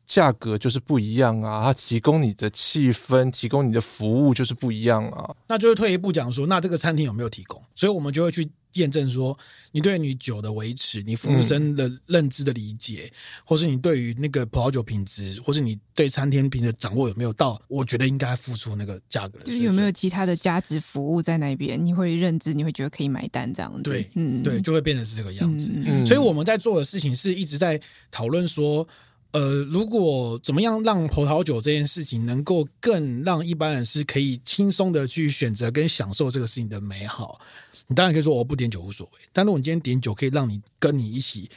[0.05, 1.65] 价格就是不一样啊！
[1.65, 5.35] 它提供你的气氛，提供你的服务就是不一样啊。
[5.47, 7.61] 那就是退一步讲说，那这个餐厅有没有提供？
[7.75, 8.49] 所以我们就会去。
[8.75, 9.37] 验证说，
[9.71, 17.61] 你对你酒的维持，你服务生的认知的理解，嗯、或是你对于那个葡萄酒品质，或是你对餐厅品的掌握有没有到？
[17.67, 19.39] 我觉得应该付出那个价格。
[19.39, 21.83] 就是有没有其他的价值服务在那边？
[21.83, 23.83] 你会认知，你会觉得可以买单这样子。
[23.83, 25.71] 对，嗯，对，就会变成是这个样子。
[25.73, 27.79] 嗯、所以我们在做的事情是一直在
[28.11, 28.87] 讨论说，
[29.31, 37.39] 呃，如果怎么样让葡萄酒这件事情能够更让一般人是可以轻松的去选择跟享受这个事情的美好。
[37.87, 41.49] 你当然可以说我不点酒无所谓，但如果你今天点酒可以让你跟你一起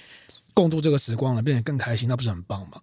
[0.55, 2.81] 共度这个时光了，变得更开心，那不是很棒吗？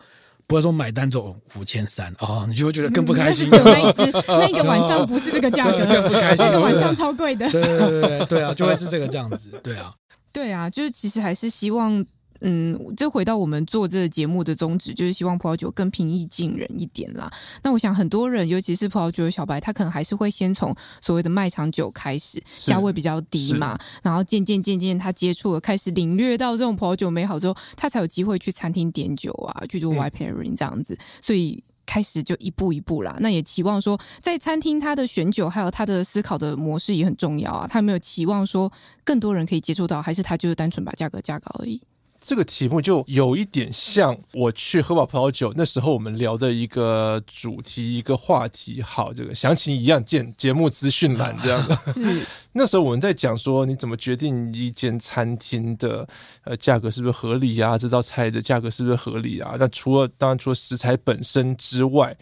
[0.48, 3.50] 不会说买单走五千三啊，你就会觉得更不开心。
[3.50, 6.46] 那一只那个晚上不是这个价格， 更不开心。
[6.46, 7.50] 那个晚上超贵的。
[7.50, 9.60] 对对对对对啊，就会是这个这样子。
[9.64, 9.92] 对啊，
[10.32, 12.06] 对啊，就是其实还是希望
[12.41, 17.32] 嗯，就回到我们做这个节目的宗旨，就是希望葡萄酒更平易近人一点啦。
[17.63, 31.63] 那我想很多人，尤其是葡萄酒的小白，他可能还是会先从所谓的卖场酒开始，价位比较低嘛，然后渐渐渐渐他接触了，开始领略到这种葡萄酒美好之后，他才有机会去餐厅点酒啊，去做 wine pairing 这样子，嗯、所以。
[31.88, 37.67] 开始就一步一步啦，那也期望说，在餐厅他的选酒还有他的思考的模式也很重要啊。
[37.69, 38.69] 他有没有期望说
[39.04, 41.80] 更多人可以接触到，还是他就是单纯把价格加高而已？
[42.28, 48.82] 这个题目就有一点像我去喝饱葡萄酒那时候我们聊的一个主题一个话题。
[48.82, 51.76] 好，这个详情一样见节目资讯栏这样的。
[51.94, 56.08] 是 那时候我们在讲说，你怎么决定一间餐厅的
[56.46, 57.78] 呃价格是不是合理啊？
[57.78, 59.56] 这道菜的价格是不是合理啊？
[59.60, 62.18] 那除了当然除了食材本身之外，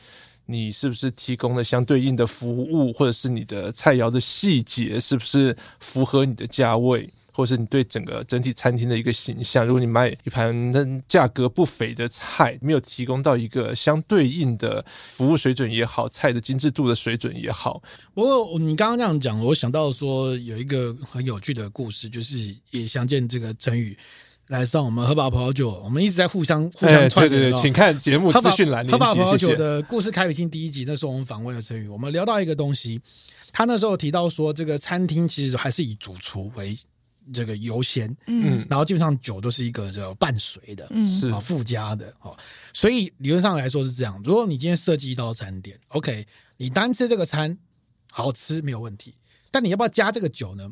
[0.48, 7.10] 你是不是提供了相对应的服务，或者是你的菜肴的细节是不是符合你的价位？
[7.36, 17.82] 或是你对整个整体餐厅的一个形象，如果你卖一盘价格不菲的菜，没有提供到一个相对应的服务水准也好，菜的精致度的水准也好。
[18.14, 23.98] 不过你刚刚这样讲，我想到说有一个很有趣的故事，就是也相见这个成语
[24.50, 27.30] 来上我们喝饱葡萄酒，我们一直在互相互相串、欸。
[27.30, 28.88] 对对对，请看节目资讯栏。
[28.88, 33.02] 喝饱葡萄酒的故事开启第一集，那时候我们访问了成语，我们聊到一个东西，
[33.52, 36.78] 他那时候提到说，这个餐厅其实还是以主厨为。
[37.32, 42.36] 这个优先，嗯，然后基本上酒都是一个叫伴随的，嗯，是啊，附加的，哦，
[42.74, 44.20] 所以理论上来说是这样。
[44.24, 46.26] 如果你今天设计一道餐点，OK，
[46.58, 47.58] 你单吃这个餐
[48.12, 49.14] 好吃没有问题，
[49.52, 50.68] 但你要不要加这个酒呢？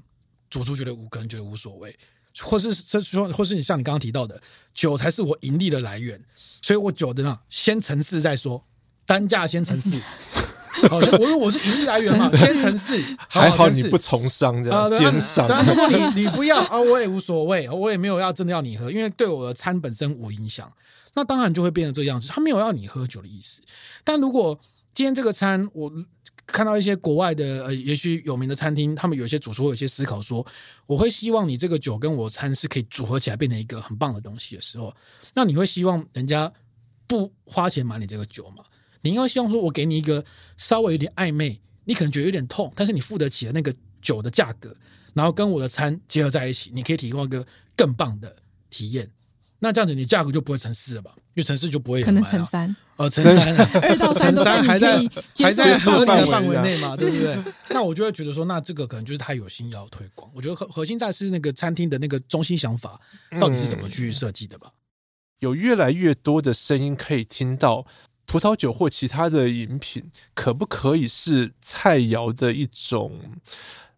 [0.50, 1.98] 主厨觉得无，可能觉得无所谓，
[2.40, 4.42] 或是这说，或是你像你刚刚提到的，
[4.74, 6.22] 酒才是我盈利的来源，
[6.62, 8.68] 所以我酒的呢先层次再说，
[9.06, 10.02] 单价先成事。
[10.89, 15.47] 好像我说我是盈利来源嘛，先成事， 还好你不从商这样奸商。
[15.65, 20.71] 如果你 你不要啊，我也无所谓，我也没有要真的要你喝，因为对我的餐本身无影响。
[21.13, 23.62] 那当然就会变成这个样子，他没有要你喝酒的意思。
[24.03, 24.57] 但如果
[24.93, 25.91] 今天这个餐，我
[26.45, 30.45] 看到一些国外的呃，也许有名的餐厅，他们有些主厨有些思考说，
[30.88, 34.93] 我会希望你这个酒跟我餐是可以组合起来变成一个很棒的东西的时候，
[35.34, 36.51] 那你会希望人家
[37.07, 38.63] 不花钱买你这个酒吗？
[39.02, 40.24] 你应该希望说，我给你一个
[40.58, 44.76] 稍微有点暧昧，你可能觉得有点痛，但是你付得起的那个酒的价格，
[45.14, 48.36] 然后跟我的餐结合在一起，你可以提供一个更棒的
[48.70, 49.10] 体验。
[49.64, 51.12] 那这样子，你价格就不会成四了吧？
[51.16, 54.98] 因为成四就不会、啊、可能成三，呃，成三，二到三都还在
[55.38, 57.54] 还在合理的范围内嘛，对不对？
[57.70, 60.30] 那我就会觉得说，那这个可能就是他有心要推广。
[60.34, 63.00] 我觉得核核心在是那个餐厅的那个中心想法，
[63.40, 64.68] 到底是怎么去设计的吧？
[64.68, 64.76] 嗯、
[65.40, 67.86] 有越来越多的声音可以听到。
[68.32, 73.20] 葡萄酒或其他的饮品，可不可以是菜肴的一种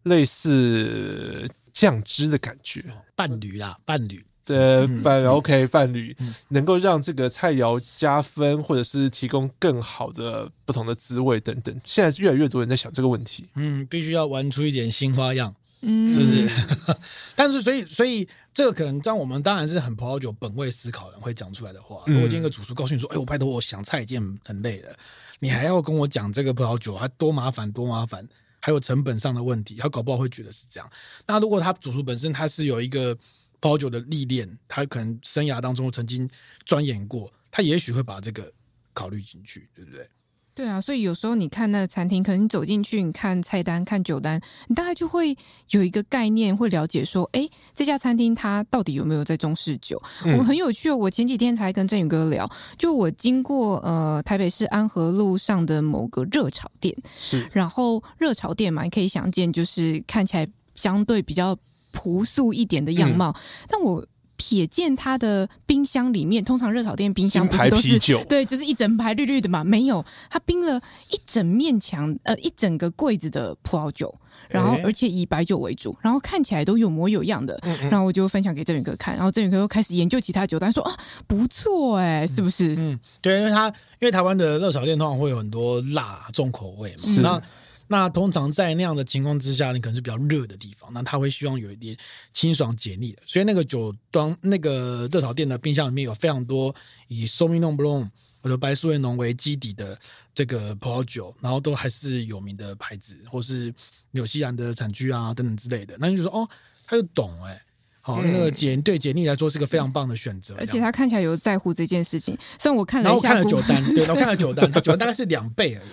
[0.02, 2.84] 类似酱汁的感觉？
[3.16, 11.80] 伴侣啊，伴侣，对，伴、嗯、OK，伴侣、嗯、能够让这个菜肴加分，或者是提供更好的不同的滋味等等。
[11.84, 13.46] 现在越来越多人在想这个问题。
[13.54, 15.54] 嗯，必须要玩出一点新花样。
[15.86, 16.50] 嗯，是不是？
[17.36, 22.04] 但是，所以，所以这个可能，让我们当然是很葡萄酒本位思考人会讲出来的话。
[22.08, 24.96] 如果今天一个主厨告诉你说：“哎，我拜托，我想菜已经很累了，
[25.40, 28.26] 你还要跟我讲这个葡萄酒，还多麻烦，多麻烦，
[28.62, 30.90] 还有成本上的问题。”他搞不好会觉得是这样。
[31.28, 33.14] 那如果他主厨本身他是有一个
[33.60, 36.30] 葡萄酒的历练，他可能生涯当中曾经
[36.66, 38.50] 钻研过，他也许会把这个
[38.94, 40.08] 考虑进去，对不对？
[40.56, 45.36] 对啊，所以有时候你看那个餐厅，可能你走进去，你看菜单、看酒单，你大概就会
[45.72, 50.00] 有一个概念，会了解说，哎，这家餐厅它到底有没有在中式酒？
[50.24, 61.58] 嗯、我很有趣哦，我前几天才跟振宇哥聊，就我经过呃台北市安和路上的某个热炒店，是，然后热炒店嘛，你可以想见，就是看起来相对比较
[61.92, 64.06] 朴素一点的样貌，嗯、但我。
[64.44, 69.64] 瞥见他的冰箱里面，通常热炒店冰箱不是都是对，就是一整排绿绿的嘛？
[69.64, 74.14] 没有，他冰了一整面墙，呃，一整个柜子的葡萄酒，
[74.50, 77.58] 然后而且以白酒为主，然后看起来都有模有样的。
[77.64, 80.94] 嗯嗯，然后我就分享给郑宇哥看，然后郑宇哥又开始研究其他酒单，说啊，
[81.26, 82.76] 不错哎，是不是？
[82.78, 83.68] 嗯，对，因为他
[84.00, 87.42] 因为台湾的热炒店通常会有很多辣重口味嘛，是那。
[87.88, 91.96] 那通常在那样的情况之下，你可能是比较热的地方，那他会希望有一点
[92.32, 93.22] 清爽解腻的。
[93.26, 96.74] 所以那个酒庄，那个热炒店的冰箱里面有非常多
[97.08, 98.10] 以 Sauvignon Blanc
[98.42, 99.98] 或者白苏维浓为基底的
[100.34, 103.74] 这个葡萄酒，然后都还是有名的牌子，或是
[104.12, 105.96] 纽西兰的产区啊等等之类的。
[106.00, 106.48] 那你就说哦，
[106.86, 107.62] 他就懂哎、欸，
[108.02, 112.38] 好，那个解对解腻来说是个非常棒的选择，而且他看起来有在乎这件事情。
[112.60, 115.90] 虽然我看了，然后我看了酒单， 对，然后看了酒单，酒单大概是两倍而已。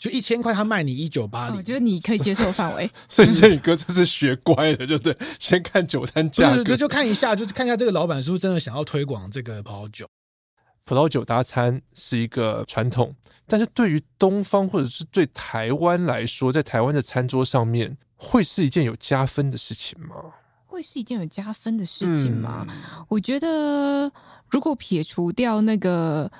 [0.00, 2.90] 就一千块他卖你一九八零，我觉得你可以接受范围。
[3.08, 10.06] 所以振宇哥这是学乖了，就对，先看酒单价格，就就看一下，就是看一下这个老板是不是真的想要推广这个葡萄酒。
[10.84, 13.14] 葡萄酒搭餐是一个传统，
[13.46, 20.14] 但是对于东方或者是对台湾来说，在台湾的餐桌上面，会是一件有加分的事情吗？
[20.64, 22.66] 会是一件有加分的事情吗？
[22.68, 24.10] 嗯、我觉得，
[24.48, 26.30] 如果撇除掉那个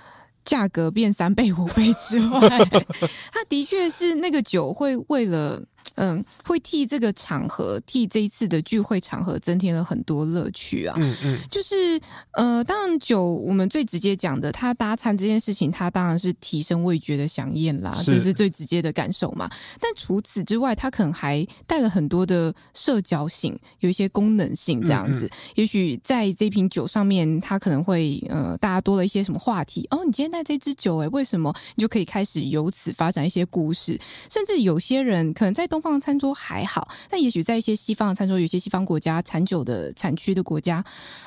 [0.49, 2.49] 价格变三倍五倍之外，
[3.31, 5.63] 它的确是那个酒会为了。
[5.99, 10.97] 嗯，会替这个场合，替这一次的聚会场合增添了很多乐趣啊。
[11.01, 12.01] 嗯嗯，就是
[12.35, 19.51] 呃，当然酒，我们最直接讲的，它搭餐这件事情，它当然是提升味觉的享宴啦，这是最直接的感受嘛。
[19.81, 25.25] 但除此之外，它可能还带了很多的社交性，有一些功能性这样子。
[25.25, 30.05] 嗯嗯，也许在这瓶酒上面，它可能会呃，大家多了一些什么话题哦。
[30.05, 31.53] 你今天带这支酒，诶，为什么？
[31.75, 35.88] 你就可以开始由此发展一些故事，甚至有些人可能在东方。
[36.01, 40.85] 餐桌还好，但也许在一些西方的餐桌，有些西方国家产酒的产区的国家，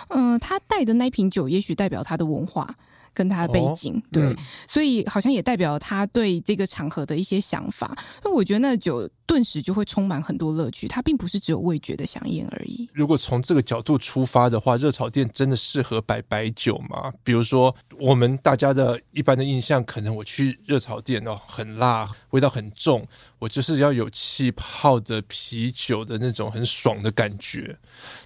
[0.09, 2.75] 嗯、呃，他带的那瓶酒，也许代表他的文化。
[3.13, 7.93] 跟他的背景、哦、对，嗯、所以好像也代表他对这个场合的一些想法。
[8.23, 12.89] 那我觉得那酒顿时就会充满很多乐趣，它并不是只有味觉的饗宴而已。
[12.93, 17.13] 如果从这个角度出发的话，热炒店真的适合摆白酒吗？
[17.23, 23.07] 比如说，我们大家的一般的印象，可能我去热炒店哦，很辣，味道很重，
[23.39, 27.77] 我就是要有气泡的啤酒的那种很爽的感觉。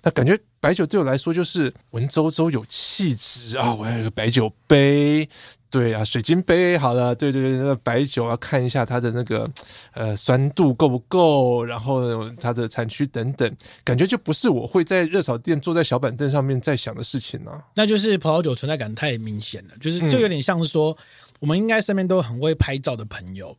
[0.02, 0.40] 那感觉。
[0.58, 3.72] 白酒对我来说就是文绉绉有气质啊！
[3.76, 5.30] 我要有个白酒杯，
[5.70, 9.50] 对啊，水晶杯好了，对对对，那个白酒要看一下它的那个
[9.94, 13.52] 呃酸度够不够，然后它的产区等等，
[13.84, 17.64] 感觉就不是我会在热炒店坐在小板凳上面在想的事情呢、啊。
[17.76, 20.98] 那就是葡萄酒存在感太明显了，就是就有点像是说，嗯、
[21.42, 23.58] 我们应该身边都很会拍照的朋友，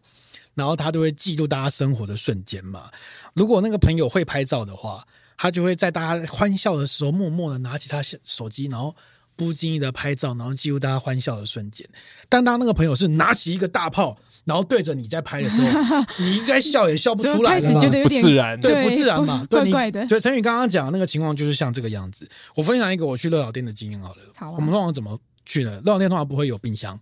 [0.54, 2.90] 然后他都会记录大家生活的瞬间嘛。
[3.34, 5.04] 如果那个朋友会拍照的话。
[5.38, 8.96] 他就会在大家欢笑的时候，默默的拿起他手机，然后
[9.36, 11.86] 不经意的拍照，然后记录大家欢笑的瞬间。
[12.28, 15.68] 但当那个朋友是拿起一个大炮，然后对着你在拍的时候，
[16.18, 20.06] 你应该笑也笑不出来，开始觉得不自然，对，不自然嘛，对，怪怪的。
[20.06, 22.28] 就陈宇刚刚讲的那个情况，就是像这个样子。
[22.54, 24.22] 我分享一个我去热炒店的经验好了。
[24.34, 24.54] 好啊。
[24.56, 25.72] 我们通常怎么去呢？
[25.84, 26.98] 热炒店通常不会有冰箱，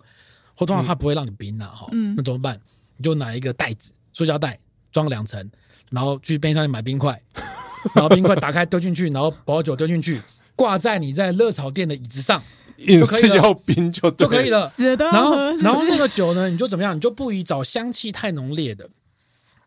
[0.56, 1.68] 或通常它不会让你冰啊。
[1.68, 1.88] 哈。
[1.92, 2.14] 嗯。
[2.16, 2.60] 那怎么办？
[2.96, 4.58] 你就拿一个袋子，塑胶袋
[4.92, 5.48] 装两层，
[5.90, 7.20] 然后去便利商店买冰块。
[7.94, 10.18] 然后冰块打开丢进去，然后保酒丢进去，
[10.56, 12.42] 挂在你在热炒店的椅子上，
[12.76, 13.36] 也可以了。
[13.36, 14.72] 要冰就就可以了。
[14.78, 16.96] 然后然后那个酒呢，你就怎么样？
[16.96, 18.88] 你就不宜找香气太浓烈的，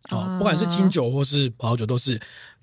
[0.03, 2.13] 啊，不管是清酒或是葡萄酒都是，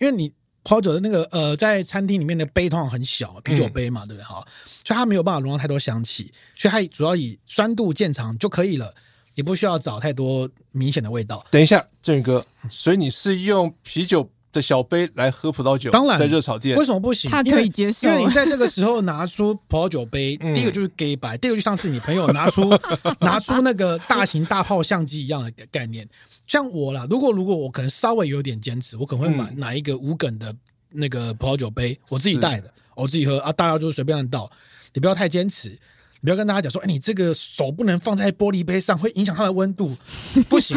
[0.00, 0.32] 因为你
[0.62, 4.24] 葡萄酒的那个呃，在餐厅里面的杯通常很小，啤酒杯嘛，对不对？
[4.24, 4.42] 哈，
[4.84, 8.94] 所以它没有办法容纳太多香气，所以它主要以酸度见长就可以了，
[9.34, 11.44] 也不需要找太多明显的味道。
[11.50, 17.30] 等一下，振宇哥，所以你是用啤酒的小杯来喝葡萄酒，当然在热炒店为什么不行？
[17.30, 22.70] 他可以接受，因为你在这个时候拿出葡萄酒杯， 第一个就是给白，第二个就像是你朋友拿出
[23.20, 26.08] 拿出那个大型大炮相机一样的概念。
[26.46, 30.54] 像我啦，如果如果我可能稍微有点坚持，我可能会买拿一个无梗的
[30.90, 34.50] 那个葡萄酒杯，我自己带的，我自己喝啊，大家就是随便倒，
[34.92, 35.76] 你不要太坚持。
[36.24, 39.94] 不要跟大家讲说，哎，你这个手不能放在玻璃杯上，会影响它的温度，
[40.48, 40.74] 不行，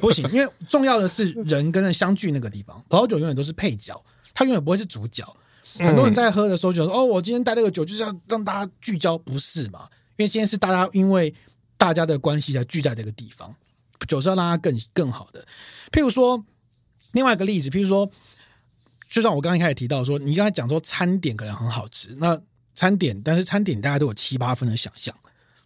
[0.00, 2.80] 不行，因为重要的是人跟人相聚那个地方。
[2.88, 4.00] 葡萄酒永远都是配角，
[4.32, 5.24] 它永远不会是主角。
[5.78, 9.88] 很多人在喝的时候就说，哦，我今天带这个酒就是要让大家聚焦，不是嘛？
[10.16, 11.34] 因为今天是大家因为
[11.76, 13.52] 大家的关系才聚在这个地方，
[14.06, 15.44] 酒是要让它更更好的。
[15.90, 16.44] 譬如说，
[17.12, 18.08] 另外一个例子，譬如说，
[19.08, 22.40] 就像我刚刚一开始提到说，你刚才讲说餐点可能很好吃，那。
[22.78, 25.12] 餐点，但是餐点大家都有七八分的想象，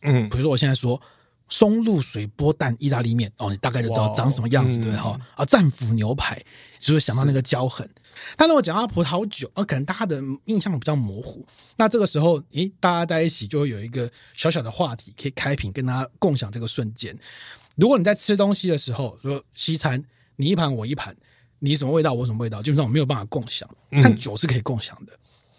[0.00, 0.98] 嗯，比如说我现在说
[1.46, 5.20] 松露水波蛋意大利面，哦，你大概就知道长什么样子，对哈？
[5.34, 6.42] 啊，战斧牛排，
[6.78, 7.86] 就是想到那个焦痕。
[8.34, 11.44] 但如果讲到葡萄酒，啊，可能大家的印象比较模糊。
[11.76, 17.14] 那这个时候，诶，大家在一起就会有一个小小的话题可以开瓶，跟大家共享这个瞬间。
[17.76, 20.02] 如果你在吃东西的时候，说西餐，
[20.36, 21.14] 你一盘我一盘，
[21.58, 23.68] 你什么味道我什么味道，基本上我没有办法共享，
[24.02, 25.12] 但酒是可以共享的。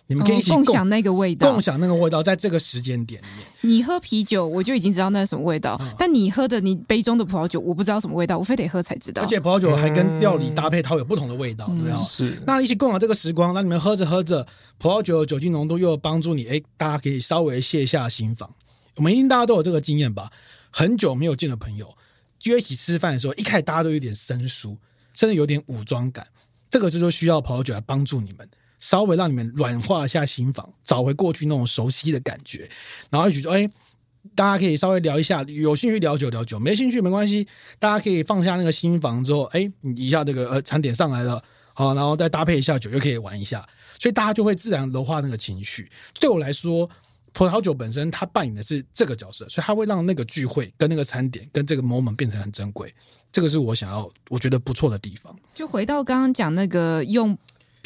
[0.08, 5.78] 你们可以一起共，共享那个味道，共享那个味道，在这个时间点里面，你喝啤酒，我就已经知道那是什么味道。
[5.80, 9.22] 嗯、但你喝的你杯中的葡萄酒，我不知道什么味道，我非得喝才知道。
[9.22, 12.00] 而且葡萄酒还跟料理搭配，它有不同的味道，嗯、对吧？
[12.04, 12.38] 是。
[12.46, 14.46] 那一起共享这个时光，那你们喝着喝着，
[14.78, 18.50] 葡萄酒的酒精浓度又有帮助你，哎，大家可以稍微卸下心防。
[18.96, 20.30] 我们一定大家都有这个经验吧？
[20.70, 21.96] 很久没有见的朋友，
[22.44, 24.78] 约一起吃饭的时候，一开始大家都有点生疏，
[25.14, 26.28] 甚至有点武装感。
[26.70, 28.48] 这个就是需要葡萄酒来帮助你们。
[28.84, 32.70] 稍微让你们软化一下心房，找回过去那种熟悉的感觉，
[33.10, 33.66] 然后一起说：“哎，
[34.36, 37.48] 大家可以稍微聊一下，有兴趣聊酒聊酒，没兴趣没关系，
[37.80, 41.42] 大家可以放下那个心房之后，哎，你一下这个呃餐点上来了，
[41.74, 43.66] 好，然后再搭配一下酒，就可以玩一下，
[43.98, 45.90] 所以大家就会自然柔化那个情绪。
[46.20, 46.90] 对我来说，
[47.32, 52.94] 葡萄酒本身它扮演的是这个角色，所以它会让那个聚会跟那个餐点跟这个 moment 变成很珍贵。
[53.32, 55.34] 这个是我想要我觉得不错的地方。
[55.56, 57.38] 就回到刚刚讲那个用。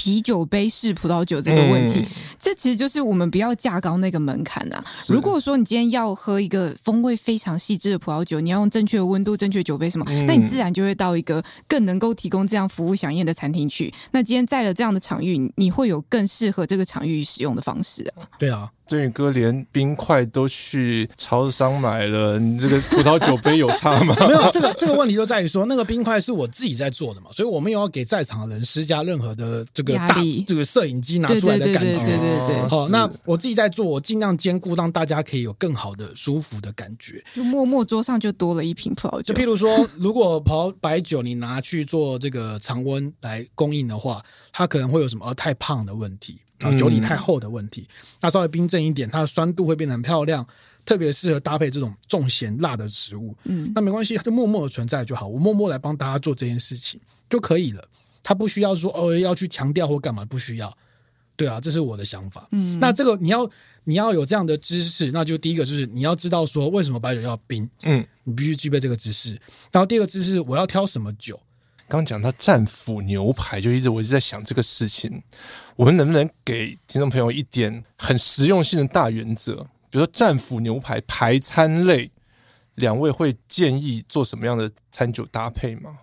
[0.08, 2.05] 啤酒杯式葡萄酒这个问题，嗯、
[2.39, 4.86] 这其实就是我们不要架高那个门槛呐、啊。
[5.10, 13.93] 如果说你今天要喝一个风味非常细致的葡萄酒，你要用正确的温度、正确酒杯什么，嗯、那你自然就会到一个更能够提供这样服务响应的餐厅去。
[14.12, 18.24] 那今天在了这样的场域，你会有更适合这个场域使用的方式啊。
[18.39, 18.72] 对啊。
[18.88, 24.16] 振宇哥连冰块都去超市商买了，你这个葡萄酒杯有差吗？
[24.28, 32.04] 没有，这个这个问题就在于说，那个冰块是我自己在做的嘛，所以我没有要给在场的人施加任何的这个大这个摄影机拿出来的感觉。
[32.04, 32.78] 对对对对对。
[32.78, 37.24] 哦，那我自己在做，我尽量兼顾让大家可以有更好的舒服的感觉。
[37.34, 39.34] 就默默桌上就多了一瓶葡萄酒。
[39.34, 45.26] 就譬如说，如果葡白酒你拿去做这个常温来供应的话，它可能会有什么？
[45.26, 46.40] 呃，太胖的问题。
[46.60, 50.45] 啊，酒体太厚的问题，嗯、那稍微冰镇一点，它的酸度会变得很漂亮，
[50.86, 53.36] 特别适合搭配这种重咸辣的食物。
[53.43, 56.99] 嗯，那没关系，它就默默的存在就好，我默默来帮大家做这件事情
[57.30, 57.88] 就可以了。
[58.24, 60.76] 他不需要说哦要去强调或干嘛，不需要。
[61.36, 62.47] 对啊，这是我的想法。
[62.51, 63.47] 嗯，那这个你要
[63.84, 69.30] 你要有这样的知识，那就第一个就是你要知道说为什么白酒要冰，嗯，你必须具备这个知识。
[69.72, 71.39] 然后第二个知识，我要挑什么酒。
[71.88, 75.24] 刚讲到战斧牛排，就一直我一直在想这个事情，
[75.76, 79.68] 我们能不能给听众朋友一点很实用性的大原则？
[79.90, 82.12] 比如说战斧牛排排餐类，
[82.76, 85.98] 两位会建议做什么样的餐酒搭配吗？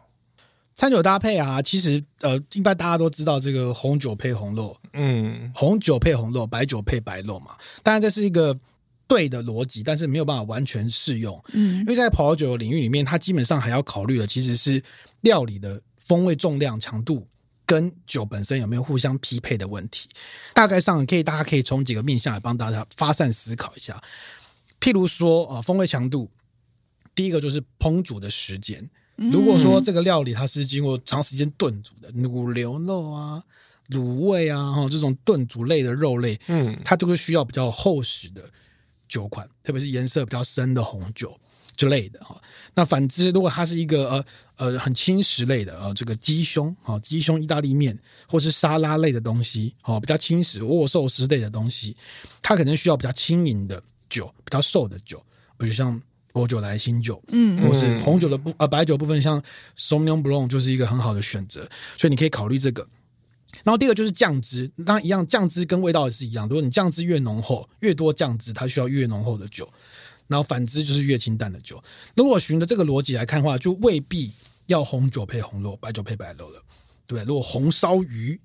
[0.75, 7.57] 餐酒搭配啊，其实呃，一般大家都知道这个红酒配红肉，嗯，红酒配红肉，白酒配白肉嘛。
[7.83, 8.59] 当然这是一个
[9.07, 14.83] 对的逻辑，但是没有办法完全适用，嗯，因为在葡萄酒领域里面，它基本上还要考虑的其实是。
[15.25, 17.27] 料理的风味、重量、强度
[17.65, 20.07] 跟酒本身有没有互相匹配的问题？
[20.53, 23.99] 大概上可以，大家可以从几个面向来帮大家发散思考一下。
[24.79, 26.31] 譬如说啊，风味强度，
[27.15, 28.87] 第一个就是烹煮的时间。
[29.17, 33.43] 如果说这个料理它是经过长时间炖煮的，卤牛肉啊、
[33.89, 38.43] 卤味啊，哈，这种炖煮类的肉类，嗯，它就是需要比较厚实的
[39.15, 41.33] 酒款，特别是颜色比较深的红酒。
[41.77, 42.41] 之类的哈，
[42.73, 44.25] 那反之，如果它是一个呃
[44.59, 47.99] 呃很轻食类的呃这个鸡胸啊鸡胸意大利面
[48.29, 51.97] 或是沙拉类的东西哦，比较轻食握寿司类的东西，
[52.41, 55.21] 它可能需要比较轻盈的酒，比较瘦的酒，
[55.59, 56.01] 比如像
[56.33, 59.43] 薄酒来新酒，嗯，或是红酒的部呃白酒部分，像
[59.77, 62.87] Sauvignon Blanc 就是一个很好的选择，所以你可以考虑这个。
[63.65, 69.69] 然后第二个就是酱汁，那一样，酱汁跟味道也是一样，如果你酱汁越浓厚，越多酱汁，它需要越浓厚的酒。
[70.27, 71.83] 然后反之就是越清淡的酒。
[72.15, 74.33] 如果循着这个逻辑来看的话，就未必
[74.67, 76.63] 要红酒配红肉，白酒配白肉了，
[77.07, 77.25] 对不对？
[77.27, 78.41] 如果红烧鱼，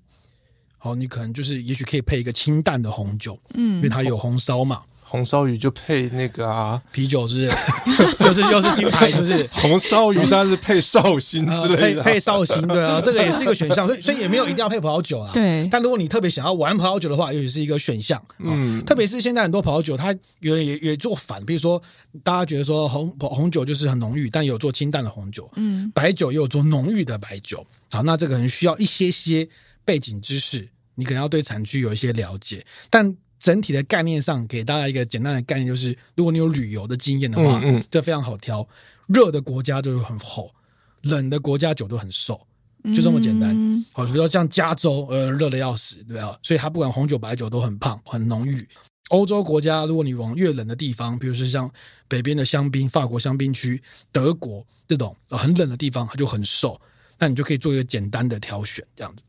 [0.76, 4.82] 好，你可能就是也许可以配一个清淡的红酒，嗯，因为它有红烧嘛。
[5.10, 8.14] 红烧鱼就配那个啊啤酒， 是不是？
[8.20, 13.88] 就是又是金牌，就是红烧鱼，但是配绍兴之类的，配配绍兴，对啊， 这个也是一个选项。
[13.88, 15.32] 所以所以也没有一定要配葡萄酒啊。
[15.34, 15.66] 对。
[15.68, 18.22] 但如果你特别想要玩葡萄酒的话，也许是一个选项。
[18.38, 18.84] 嗯。
[18.84, 21.82] 特别是现在很多葡萄酒，它有也也做反，比如说
[22.22, 25.50] 大家觉得说红红酒就是很浓郁，但有做清淡的红酒。
[25.56, 25.90] 嗯。
[25.92, 27.66] 白酒也有做浓郁的白酒。
[27.90, 29.48] 好，那这个可能需要一些些
[29.84, 33.16] 背景知识，你可能要对产区有一些了解，但。
[33.40, 38.68] 整体的概念上，给大家一个简单的概念，就是如果你有旅游的经验的话，嗯，嗯，这非常好挑。
[39.08, 40.48] 热的国家就是很厚，
[41.02, 42.38] 冷的国家酒都很瘦，
[42.94, 43.50] 就这么简单。
[43.92, 46.38] 好，比如说像加州，呃，热的要死，对吧？
[46.42, 48.68] 所以它不管红酒白酒都很胖，很浓郁。
[49.08, 51.68] 欧洲国家，如果你往越冷的地方，比如说像
[52.06, 53.82] 北边的香槟，法国香槟区，
[54.12, 56.80] 德国这种很冷的地方，它就很瘦。
[57.18, 59.24] 那你就可以做一个简单的挑选，这样子。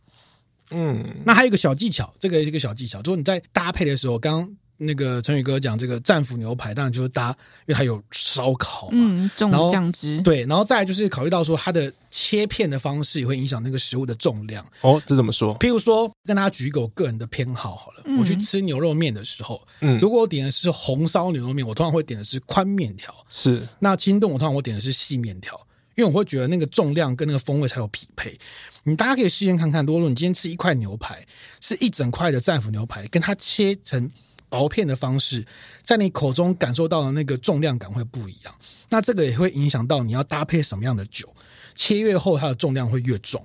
[0.72, 7.30] 嗯，那还有一个小技巧，这个是一个小技巧，就是你在搭配的时候，刚刚那个成宇哥讲这个战斧牛排，当然就是搭，
[7.68, 14.66] 因为它有烧烤嘛，嗯，重酱汁，对，然后再来就是考虑到说它的切片的方式也会影响那个食物的重量。
[14.82, 15.56] 哦，这怎么说？
[15.60, 25.60] 譬如说，跟大家举一个我个人的偏好好了，嗯、我去吃牛肉面的时候，嗯，如果我点的是红烧牛肉面，我通常会点的是宽面条，是，那清炖我通常我点的是细面条。
[25.96, 28.38] 因为我会觉得那个重量跟那个风味才有匹配。
[28.84, 31.26] 你大家可以试验看看，如果你今天吃一块牛排，
[31.60, 34.10] 是一整块的战斧牛排，跟它切成
[34.50, 35.46] 薄片的方式，
[35.84, 38.54] 在你口中感受到的那个重量感会不一样。
[38.90, 41.32] 那这个也会影响到你要搭配什么样的酒。
[41.76, 43.44] 切越厚，它的重量会越重，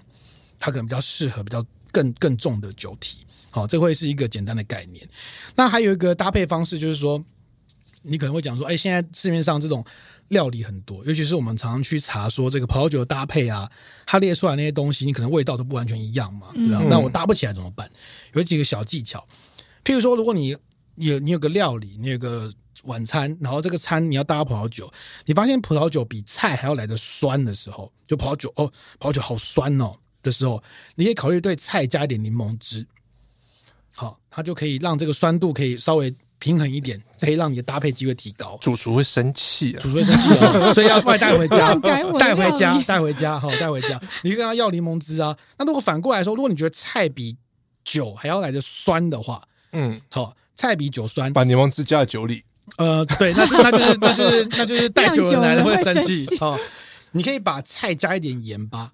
[0.59, 3.27] 它可能比较适合比较更更重的酒体。
[3.51, 5.07] 好，这会是一个简单的概念。
[5.55, 7.23] 那还有一个搭配方式，就是说。
[8.07, 9.85] 你可能会讲说，哎，现在市面上这种
[10.29, 13.71] 料理很多，尤其是我们常常去查说这个葡萄酒的搭配啊，
[14.07, 16.85] 它列出来那些东西，你可能味道都不完全一样嘛，对吧？
[16.89, 17.91] 那、嗯、我搭不起来怎么办？
[18.35, 19.27] 有几个小技巧，
[19.85, 20.57] 譬如说，如果你
[20.95, 22.51] 有你有个料理，你有个
[22.85, 24.91] 晚餐，然后这个餐你要搭葡萄酒，
[25.25, 29.93] 你发现葡萄酒比菜还要来的酸的时候，就葡萄酒哦，葡萄酒好酸哦
[30.23, 30.63] 的时候，
[30.95, 32.87] 你可以考虑对菜加一点柠檬汁。
[33.99, 36.15] 好，它就可以让这个酸度可以稍微
[36.47, 38.57] 平衡一点，可以让你的搭配机会提高。
[38.61, 42.05] 主厨会生气啊，主厨会生气啊， 所以要快带回家， 带
[42.37, 44.01] 回家，带回家，好，带回家。
[44.23, 45.37] 你跟他要柠檬汁啊。
[45.59, 47.37] 那如果反过来说，如果你觉得菜比
[47.83, 49.43] 酒还要来的酸的话，
[49.73, 52.45] 嗯，好，菜比酒酸，把柠檬汁加在酒里。
[52.79, 56.39] 呃，对，那是那就是那就是那就是带酒的男 人会生气。
[56.39, 56.57] 好，
[57.11, 58.93] 你可以把菜加一点盐巴。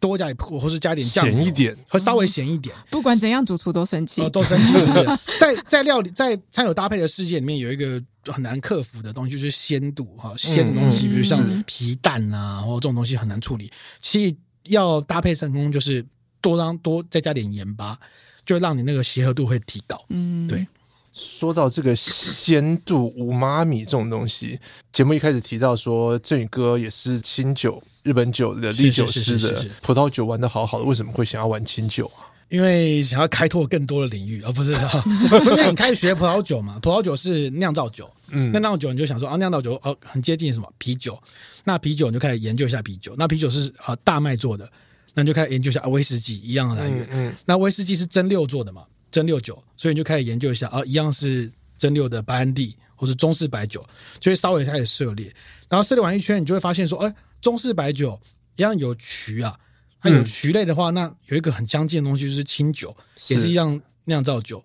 [0.00, 2.74] 多加一点，或是加点酱，咸一点，会稍微咸一点。
[2.90, 4.72] 不管怎样，主厨都生气，哦，都生气。
[5.38, 13.70] 在在料理在餐酒搭配的世界里面，有一个很难克服的东西，就是鲜度哈，鲜的东西，比如像皮蛋啊，或这种东西很难处理。
[14.00, 16.04] 其实要搭配成功，就是
[16.40, 17.98] 多让多再加点盐巴，
[18.46, 20.00] 就让你那个协和度会提高。
[20.10, 20.66] 嗯，对。
[21.10, 24.60] 说到这个鲜度、五妈咪这种东西，
[24.92, 32.26] 节目一开始提到说，振宇哥也是清酒、日本酒的唎酒师的，葡萄酒玩的好好的，为什么会想要玩清酒啊？
[32.48, 41.20] 因为想要开拓更多的领域，而、哦、不是，因为你开始学葡萄酒嘛，葡萄酒是酿造酒，嗯，那酿造酒你就想说啊，酿造酒哦，很接近什么啤酒，
[41.64, 44.70] 那啤酒你就开始研究一下啤酒，那啤酒是啊大麦做的，
[45.14, 47.34] 那你就开始研究一下威士忌一样的来源，嗯，嗯。
[47.44, 48.82] 那威士忌是蒸馏做的嘛。
[49.10, 53.82] 蒸馏酒，所以你就开始研究一下啊，一样是蒸馏的白兰地或是中式白酒，
[54.20, 55.32] 就会稍微开始涉猎。
[55.66, 57.14] 然后涉猎完一圈，你就会发现说，哎，
[57.48, 58.20] 中式白酒
[58.56, 59.58] 一样有曲啊，
[60.02, 62.94] 它有曲类的话，那有一个很相近的东西就是清酒，
[63.28, 64.62] 也是一样酿造酒。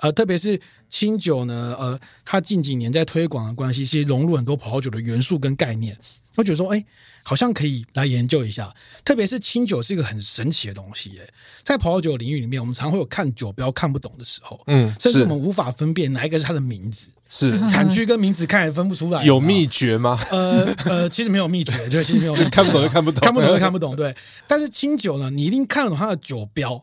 [0.00, 5.96] 呃，特别是清酒呢，呃，它近几年在推广的关系，其实融入很多葡萄酒的元素跟概念。
[6.36, 6.82] 我觉得说，哎，
[7.22, 8.72] 好像可以来研究一下。
[9.04, 11.28] 特别是清酒是一个很神奇的东西，哎，
[11.62, 19.22] 在葡萄酒领域里面，我们常会有看酒标看不懂的时候，嗯，甚至我们无法分辨哪一个是它的名字，是 产区跟名字看也分不出来。
[19.24, 20.18] 有秘诀吗？
[20.30, 23.94] 呃呃，其实没有秘诀， 就其实没有，看不懂就看不懂，看不懂就看不懂。
[23.94, 24.14] 对，
[24.46, 26.82] 但是清酒呢，你一定看得懂它的酒标。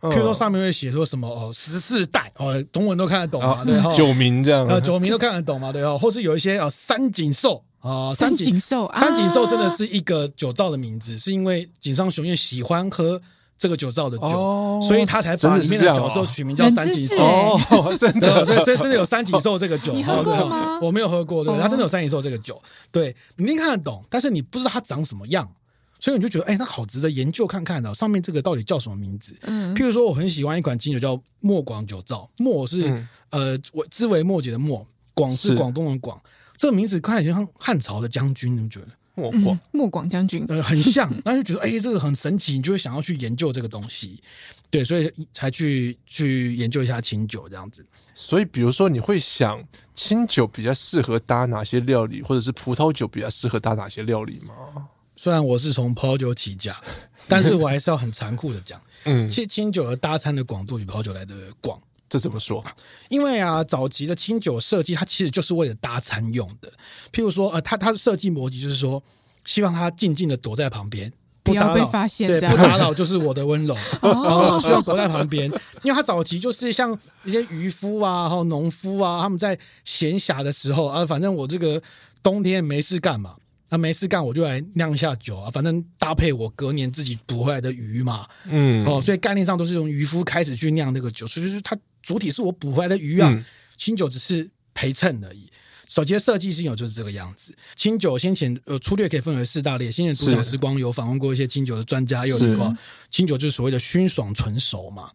[0.00, 3.64] 譬如说上面会写说什么哦，十四代哦，中文都看得懂嘛？
[3.64, 5.72] 对哈，九名这样，呃，九名都看得懂嘛？
[5.72, 13.20] 对哈，或是有一些啊，三井寿啊，三井寿，三井寿真的是一个酒造的名字，是因为井上雄彦喜欢喝
[13.58, 17.24] 这个酒造的酒，所以他才把里面的酒寿取名叫三井寿。
[17.24, 20.78] 哦， 真的，所以所以真的有三井寿这个酒，你喝过吗？
[20.80, 22.60] 我没有喝过，对，他真的有三井寿这个酒，
[22.92, 25.48] 对，你一定看得懂，但是你不知道它长什么样。
[26.00, 27.92] 所以你就觉得，哎、欸，那好值得研究看看的。
[27.94, 29.36] 上面这个到底叫什么名字？
[29.42, 36.16] 嗯，譬如说，我很喜欢一款清酒叫莫广酒造，莫是、嗯、呃，我枝微末节的莫，广是广东的广。
[36.18, 36.22] 是
[36.56, 38.88] 这个名字看起来像汉朝的将军，你们觉得？
[39.14, 41.12] 莫广嗯、莫广将军，呃，很像。
[41.24, 44.22] 那就觉得，哎、欸，这个很神奇，你就会想要去研究这个东西。
[44.70, 47.84] 对，所以才去去研究一下清酒这样子。
[48.14, 49.60] 所以，比如说，你会想
[49.92, 54.54] 清酒比较适合搭哪些料理，或者是葡萄酒比较适合搭哪些料理吗？
[55.20, 56.76] 虽然我是从葡萄酒起家，
[57.28, 61.76] 但是我还是要很残酷的讲，嗯，其实清酒的搭餐的广度比葡萄酒来的广。
[62.08, 62.64] 这怎么说？
[63.10, 66.70] 因为啊，早期的清酒设计，它其实就是为了搭餐用的。
[67.12, 69.02] 譬如说，呃，它它的设计逻辑就是说，
[69.44, 71.12] 希望它静静的躲在旁边，
[71.42, 73.76] 不打被发现，对，不打扰就是我的温柔。
[74.00, 75.50] 然后希望躲在旁边，
[75.82, 81.82] 因为它早期就是像一些渔夫啊，还有农夫啊，他们在闲暇的时候啊，反正我这个
[82.22, 83.34] 冬天没事干嘛。
[83.70, 93.44] 那没事干，我就来酿一下酒啊，反正搭配我隔年自己捕回来的鱼嘛，嗯，哦，所以概念上都是从渔夫开始去酿那个酒，所以就是它主体是我捕回来的鱼啊，嗯、
[93.76, 95.50] 清酒只是陪衬而已。
[95.86, 97.54] 首先设计清酒就是这个样子。
[97.76, 102.74] 清酒先前呃粗略可以分为四大类，先前独享时光有访问过一些清酒的专家，有提过
[103.10, 105.10] 清酒就是所谓的熏爽醇熟嘛，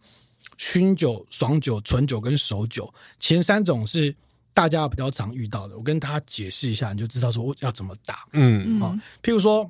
[0.56, 4.14] 熏酒、爽酒、醇酒跟熟酒，前三种是。
[4.54, 8.26] 大家比较常遇到的，我跟他解释一下，你就知道说要怎么打。
[8.32, 9.68] 嗯，好，譬如说，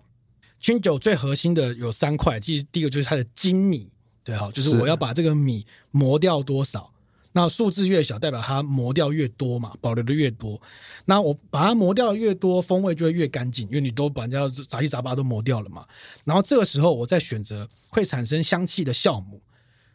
[0.61, 3.91] 清酒最核心的有三块，其实第一个就是它的精米，
[4.23, 6.93] 对，好，就是我要把这个米磨掉多少，
[7.33, 10.61] 那数字越小，代表它磨掉越多嘛，保留的越多。
[11.07, 15.87] 那我把它磨掉越多，风味就会越干净，因为你都把人家杂七杂八都磨掉了嘛。
[16.25, 19.41] 然后这个时候，我再选择会产生香气的酵母，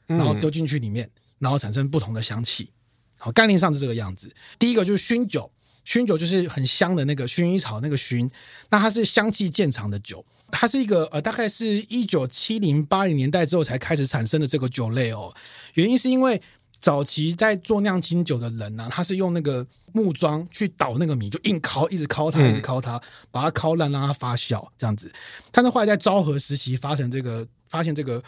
[0.07, 2.71] 然后丢进去里面，然后产生不同的香气。
[3.19, 4.33] 好，概念上是这个样子。
[4.57, 5.51] 第一个就是熏酒，
[5.83, 8.31] 熏酒就是很香的那个薰衣草那个熏，
[8.69, 15.33] 那它是香气渐长的酒，它是一个呃，大概是一九七零八零年代之后才开始产生的这个酒类哦。
[15.73, 16.41] 原因是因为
[16.79, 23.01] 早期在做酿清酒的人呢、啊，他是用那个木桩去捣那个米，就硬敲，一直敲它，一直敲它，
[23.31, 25.11] 把它敲烂，让它发酵这样子。
[25.51, 28.23] 但是后来在昭和时期发生这个，发现这个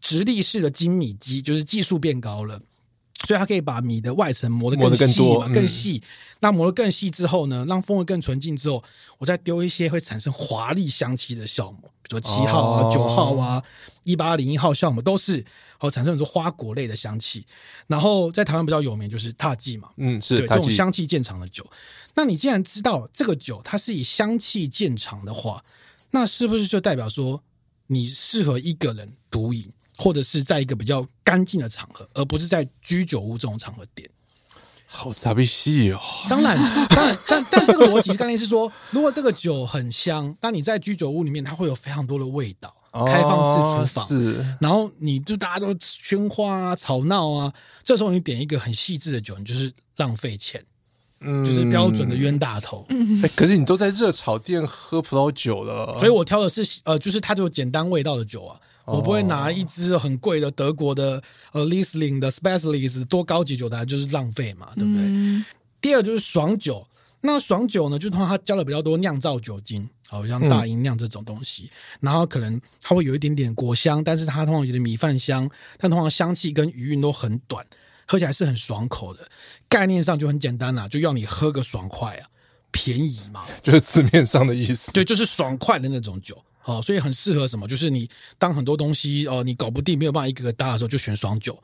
[0.00, 2.60] 直立式的精米机，就是技术变高了。
[3.24, 6.02] 所以它可以把米的外层磨得更细嘛，更细。
[6.40, 8.82] 那磨得更细之后呢，让风味更纯净之后，
[9.18, 13.62] 我再丢一些会产生华丽香气的酵母，比如说七号啊、九号啊、
[14.02, 15.44] 一八零一号酵母都是，
[15.78, 17.46] 好产生很多花果类的香气。
[17.86, 21.64] 然后在台湾比较有名就是獭祭嘛，嗯，是对这种香气见长的酒。
[22.14, 25.64] 那你既然知道这个酒它是以香气见长的话，
[26.10, 27.40] 那是不是就代表说
[27.86, 29.72] 你适合一个人独饮？
[30.02, 34.10] 或者是在一个比较干净的场合，而不是在居酒屋这种场合点，
[34.86, 36.00] 好傻逼戏哦。
[36.28, 47.52] 当然，当然，但但这个逻辑概念是说，如果这个酒很香，当你在居酒屋里面，它会有非常多的味道，哦、开放式厨房，是，然后你就大家都喧哗啊、吵闹啊，
[47.84, 50.62] 这时候你点一个很细致的酒，你就是浪费钱，
[51.20, 52.84] 嗯，就是标准的冤大头。
[52.88, 58.60] 嗯，可是你都在热炒店喝葡萄酒了，所以我挑的是呃，就是它就简单味道的酒啊。
[58.84, 61.22] 我不会拿一支很贵的德国的
[61.52, 65.02] 呃 Riesling 的 Specialist 多高级酒来，就是浪费嘛，对不对？
[65.02, 65.44] 嗯、
[65.80, 66.86] 第二就是爽酒，
[67.20, 77.64] 那爽酒呢，就通常它加了比较多酿造酒精，好像大吟酿这种东西，嗯、然后可能它会有一点点果香，但是它通常有点米饭香，但通常香气跟余韵都很短，
[78.06, 79.20] 喝起来是很爽口的。
[79.68, 82.26] 概念上就很简单啦，就要你喝个爽快啊，
[82.72, 84.92] 便宜嘛，就是字面上的意思。
[84.92, 86.36] 对，就是爽快的那种酒。
[86.62, 87.68] 好，所以很适合什么？
[87.68, 88.08] 就是你
[88.38, 91.60] 当很多东西哦，你搞不定，没有办法一个个搭的时候，就选爽酒。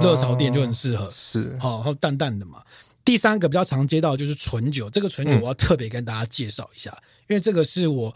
[0.00, 2.62] 热潮店就很适合，是好，然后淡淡的嘛。
[3.04, 8.14] 第三个比较常接到的就是纯酒，这个纯酒我要特别跟大家介绍一下，嗯、因为这个是我。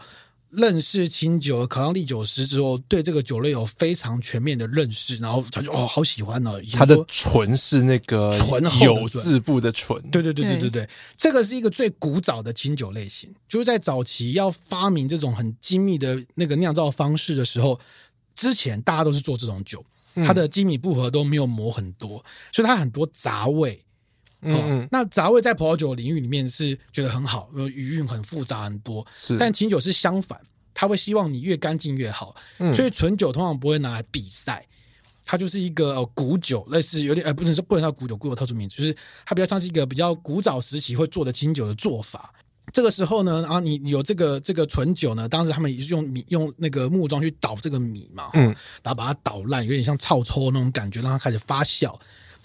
[0.55, 6.61] 认识清酒，考上唎酒师之后，对这个酒类有非常全面的认识，然后他就哦，好喜欢哦。
[6.73, 17.79] 它的醇是那个醇有字部的醇，对对对对对对，这个是一个最古早的清酒类型，就是在早期要发明这种很精密的那个酿造方式的时候，
[18.35, 19.83] 之前大家都是做这种酒，
[20.25, 23.83] 它的精米步合都没有磨很多，所以它很多杂味。
[24.45, 29.05] 嗯，那杂味在葡萄酒领域里面是觉得很好，因为余韵很复杂很多。
[29.15, 30.39] 是，但清酒是相反，
[30.73, 32.35] 他会希望你越干净越好。
[32.59, 34.65] 嗯，所以纯酒通常不会拿来比赛，
[35.25, 42.33] 它就是一个呃古酒，类似有点呃，不能说不能叫古酒，古酒特殊名字，就是它比较像是一个比较古早时期会做的清酒的做法。
[42.71, 48.45] 这个时候呢，然后你有这个这个纯酒呢，当时他们也是用米用那个木桩去捣这个米嘛，嗯，
[48.81, 51.93] 然后把它捣烂，有点像臭抽那种感觉，让它开始发酵。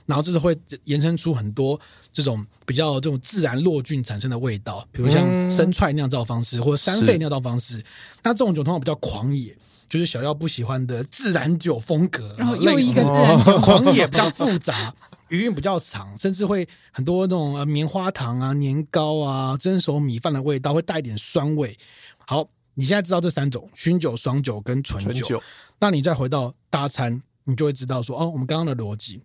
[0.09, 1.79] 然后这是会延伸出很多
[2.11, 7.85] 这种比较这种自然落菌产生的味道，比如像生踹酿造方式或者山废酿造方式。
[8.23, 9.55] 那这种酒通常比较狂野，
[9.87, 12.35] 就是小药不喜欢的自然酒风格。
[12.39, 14.95] 然后又一个自然酒狂野比较复杂，
[15.29, 21.77] 余韵比较长，甚至会很多那种棉花糖啊、年糕啊、蒸熟米饭的味道，会带一点酸味。
[22.27, 25.43] 好，你现在知道这三种熏酒、爽酒跟纯酒，纯酒
[25.79, 29.21] 那你再回到搭餐，你就会知道说哦，我们刚刚的逻辑。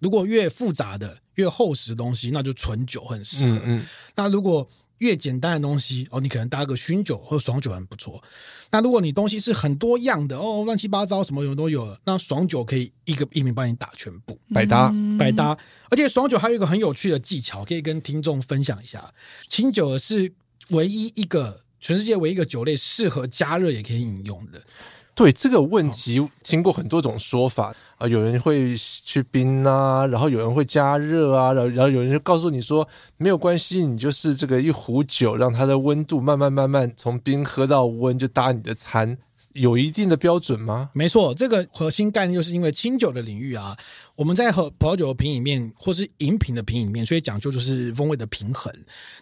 [0.00, 3.56] 如果越复杂的、越厚实的东西，那就纯酒很适合。
[3.56, 3.86] 嗯嗯。
[4.14, 4.68] 那如果
[4.98, 8.22] 越简单的东西，哦，你可能搭个熏酒或爽酒很不错。
[8.70, 15.58] 那如果你东西是很多样的，哦，乱七八糟什么有都有了，那爽酒可以一个一瓶帮你打全部，百搭百搭。
[15.90, 19.12] 而且爽酒还有一个很有趣的技巧，可以跟听众分享一下。
[19.48, 20.32] 清酒是
[20.70, 24.62] 唯一一个全世界唯一一个酒类适合加热也可以饮用的。
[25.14, 32.88] 对这个问题，听过很多种说法啊、呃，有人会去冰啊，然后有人会加热啊，然后然后有人就告诉你说
[33.18, 39.18] 没有关系，你就是这个一壶酒，让它的温度慢慢慢慢从冰喝到温，就搭你的餐，
[39.52, 40.88] 有一定的标准吗？
[40.94, 43.76] 没错，这个核心概念就是因为清酒的领域啊，
[44.16, 48.72] 我们在喝葡萄酒的品里面或是饮品的品里面，所以讲究就是风味的平衡。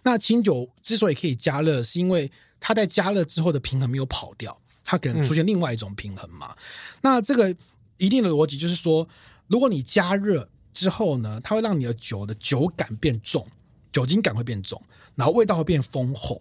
[0.05, 2.31] 那清酒之所以可以加热，是因为
[2.61, 4.57] 它在加热之后的平衡没有跑掉。
[4.85, 6.49] 它可能出现另外一种平衡嘛？
[6.51, 6.57] 嗯、
[7.03, 7.55] 那这个
[7.97, 9.07] 一定的逻辑就是说，
[9.47, 13.47] 如果你加热之后呢，它会让你的酒的酒感变重，
[13.93, 14.81] 酒精感会变重，
[15.15, 16.41] 然后味道会变丰厚。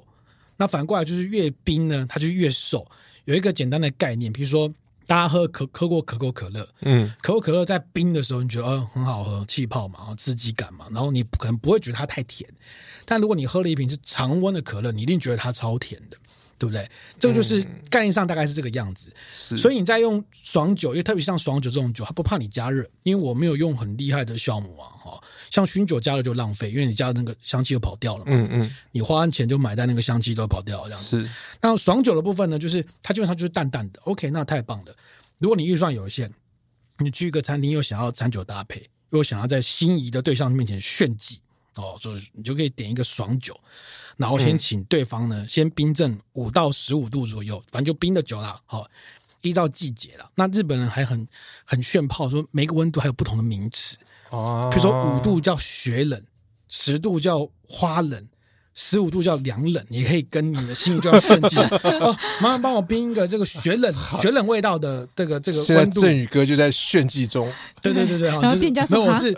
[0.58, 2.86] 那反过来就是越冰呢，它就越瘦。
[3.26, 4.68] 有一个简单的概念，比如说
[5.06, 12.50] 大家喝可喝过可口可乐，嗯，可口可乐在冰的时候，你觉得呃很好喝，气泡嘛，然后刺激感嘛，然后你可能不会觉得它太甜。
[13.06, 16.18] 但如果你喝了一瓶是常温的可乐，你一定觉得它超甜的。
[16.60, 16.88] 对不对？
[17.18, 19.12] 这个就是概念上大概是这个样子。
[19.51, 25.24] 嗯、所以你在用爽酒，因为特别像爽酒这种酒，它不怕你加热，因为我没有用很厉害的酵母啊，哈。
[25.49, 28.32] 像熏酒加热就浪费，因为你加的那个香气就跑掉了嘛。
[28.34, 28.76] 嗯嗯。
[28.91, 31.24] 你花完钱就买在那个香气都跑掉了这样子。
[31.24, 31.30] 是。
[31.62, 33.99] 那爽酒的部分呢，就是它基本上就是淡淡的。
[34.03, 34.95] OK，那太棒了。
[35.39, 36.32] 如果你预算有限，
[36.97, 41.39] 你去一个餐厅又想要餐酒搭配，又想要在心仪的对象面前炫技
[41.76, 43.57] 哦，所以你就可以点一个爽酒，
[44.20, 48.61] 然后先请对方呢、嗯、先冰镇五到十五度左右，反正就冰的久了。
[48.65, 48.86] 好，
[49.41, 50.30] 依照季节了。
[50.36, 51.26] 那日本人还很
[51.63, 53.97] 很炫炮，说每个温度还有不同的名词
[54.30, 56.22] 哦，比如说五度叫雪冷，
[56.67, 58.28] 十度叫花冷。
[58.74, 61.57] 十五度叫凉冷，你可以跟你的心就要炫技
[61.99, 65.65] 哦，麻烦帮我冰一个这个雪冷雪冷味道的这个这个温度。
[65.65, 67.51] 现在振宇哥就在炫技中，
[67.82, 69.38] 对对对对，然后店家说，没有，我 是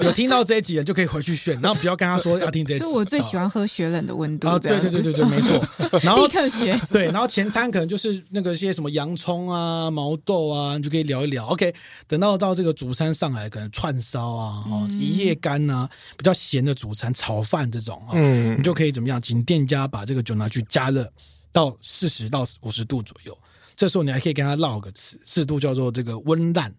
[0.00, 2.84] 有听到这一集的就可以回去炫，然后不要跟他说要听这一集。
[2.84, 4.48] 就我最喜欢喝雪冷的温度。
[4.48, 5.58] 啊，对对对对对，没错。
[6.02, 6.78] 然后立刻学。
[6.90, 11.46] 对，然后前餐可能就是那个些什么洋葱啊、毛豆啊，你就可以聊一聊。
[11.46, 11.72] OK，
[12.06, 18.82] 等到到这个主餐上来，可能串烧啊、哦一夜干啊，比较咸的主餐炒饭这种，嗯，你就可以。
[18.82, 19.22] 可以怎么样？
[19.22, 21.08] 请店家把这个酒拿去加热
[21.52, 23.38] 到四十到五十度左右。
[23.76, 26.74] 这时候你还可以跟他唠个词，四十度叫做这个温烂。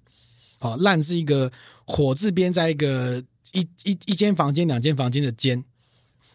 [0.60, 1.50] 好，烂是一个
[1.88, 3.24] 火字边，在一个
[3.54, 5.64] 一一一间房间、两间房间的间。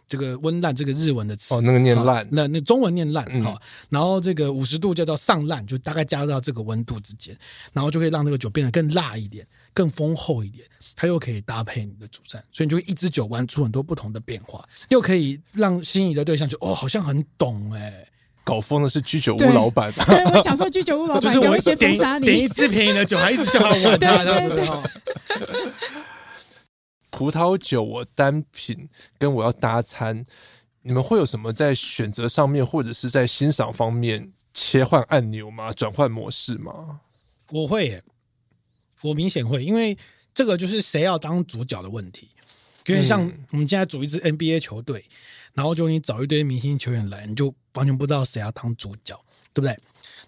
[0.07, 7.37] 这个温烂这个日文的词哦，那个念烂，那那中文念烂好、嗯，然后这个五十度叫做上烂，就大概加热到这个温度之间，
[7.75, 9.47] 然后就可以让那个酒变得更辣一点。
[9.79, 10.67] 更丰厚一点，
[10.97, 18.09] 它又可以搭配你的主餐，所以你就一支酒玩出很多不同的变化，又可以让心仪的对象就哦，好像很懂哎、欸。
[18.43, 25.73] 搞疯的是居酒屋老板，对，我想说居酒屋老板就 是我先点点一支便宜的酒，还一直叫他玩他对对对。
[27.11, 30.25] 葡萄酒我单品跟我要搭餐，
[30.83, 35.73] 你们会有什么在选择上面或者是在欣赏方面切换按钮吗？
[35.73, 36.99] 转换模式吗？
[37.51, 38.03] 我会耶。
[39.03, 39.97] 我明显会，因为
[40.35, 42.29] 这个就是谁要当主角的问题。
[42.87, 43.21] 有点像
[43.51, 45.05] 我们现在组一支 NBA 球队，
[45.53, 49.15] 然后就你找一堆明星球员来，你就完全不知道谁要当主角，
[49.53, 49.79] 对不对？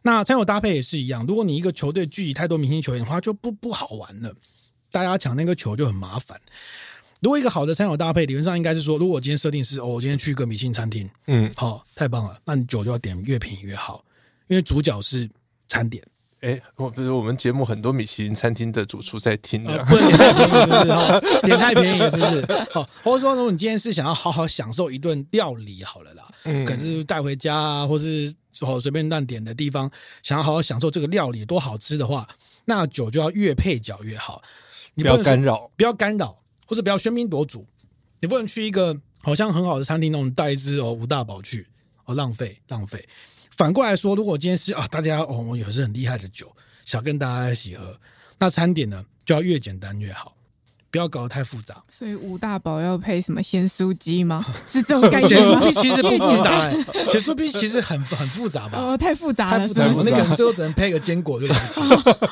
[0.02, 4.34] 那餐酒搭配也是一样，如果你一个球队聚集太多明星球员的话，就不不好玩了。
[4.90, 6.38] 大家抢那个球就很麻烦。
[7.20, 14.04] 如果一个好的餐酒搭配，理论上应该是说，如果我今天设定是哦，我今天去一个米其林餐厅，嗯，好，太棒了，那你酒就要点越便宜越好，
[14.48, 15.28] 因为主角是
[15.66, 16.02] 餐点。
[16.40, 20.92] 哎，我不是我们节目很多米其林餐厅的主厨在听的，呃，不能点太便宜，是不是？
[20.92, 22.46] 哈，点太便宜是不是？
[22.70, 29.90] 好，或者说，如果你今天是想要好好享受一顿料理，好了啦，嗯，可能是带回家啊，或是哦随便乱点的地方，
[30.22, 32.26] 想要好好享受这个料理多好吃的话，
[32.64, 34.40] 那酒就要越配角越好，
[34.94, 36.34] 你不，不要干扰，不要干扰，
[36.66, 37.66] 或是不要喧宾夺主，
[38.20, 41.66] 你不能去一个好像很好的餐厅，那种带一支哦吴大宝去，
[42.06, 43.06] 哦浪费浪费。
[43.60, 46.50] 反过来说，如果今天是啊，大家哦，我有是很厉害的酒，
[46.82, 47.94] 想跟大家一起喝，
[48.38, 50.34] 那餐点呢就要越简单越好，
[50.90, 51.84] 不要搞得太复杂。
[51.90, 54.42] 所以吴大宝要配什么咸酥鸡吗？
[54.66, 55.36] 是这种感觉？
[55.36, 56.72] 咸酥鸡其实不复杂，欸，
[57.06, 58.78] 咸酥鸡其实很很复杂吧？
[58.80, 61.80] 哦，太复杂了，太复杂了，那个最后只能配个坚果就了不起。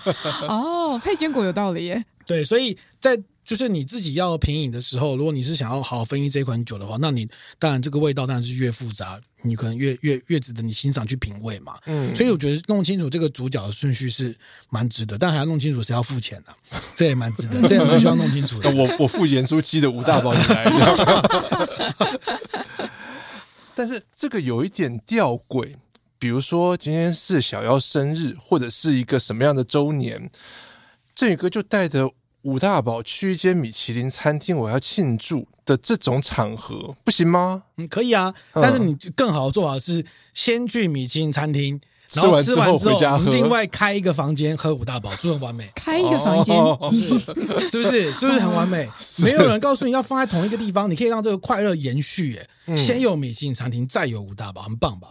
[0.48, 2.02] 哦，配坚果有道理耶。
[2.24, 3.20] 对，所以在。
[3.48, 7.26] 就是你自己要品饮的时候，如果你是想要好好分析这款酒的话，那你
[7.58, 11.78] 当然这个味道当然是越复杂，你可能越越越值得你欣赏去品味嘛。
[11.86, 14.36] 嗯，所以我觉得弄清楚这个主角的顺序是
[14.68, 16.54] 蛮值得，但还要弄清楚 谁要付钱的，
[16.94, 18.70] 这也蛮值得，这也蛮需要弄清楚的。
[18.70, 20.70] 我 我付盐酥鸡的吴大宝你来，
[23.74, 25.72] 但是这个有一点吊诡，
[26.18, 30.30] 比如说今天是小妖生日，或者是一个什么样的周年，
[31.14, 32.12] 振宇哥就带着。
[32.48, 37.64] 吴大宝去一间米其林餐厅，我要庆祝的这种场合不行吗？
[37.76, 41.78] 嗯，可以啊，但是你更好的做法是先去米其林餐厅，
[42.14, 45.70] 然后吃完之后，另外开一个房间喝五大宝，是不是很完美？
[45.74, 46.90] 开一个房间，哦、
[47.70, 48.10] 是，不是？
[48.14, 48.88] 是不是很完美？
[49.22, 52.40] 没有人告诉你要放在同一个地方，你可以让这个快乐延续。
[52.64, 55.08] 哎，先有米其林餐厅，再有五大宝，很棒吧？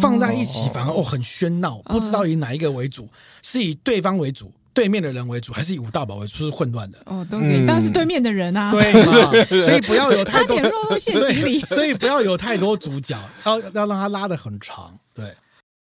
[0.00, 3.08] 放在一起反而哦很喧闹，不知道以哪一个为主，
[3.40, 4.52] 是以对方为主。
[4.74, 6.44] 对面的人为主，还是以五大宝为主？
[6.44, 9.62] 是混乱的哦，都你当然是对面的人啊，对嘛？
[9.66, 14.98] 所以不要有太多点落入陷阱里， 所以不要有太多主角，要要让他拉的很长。
[15.14, 15.34] 对，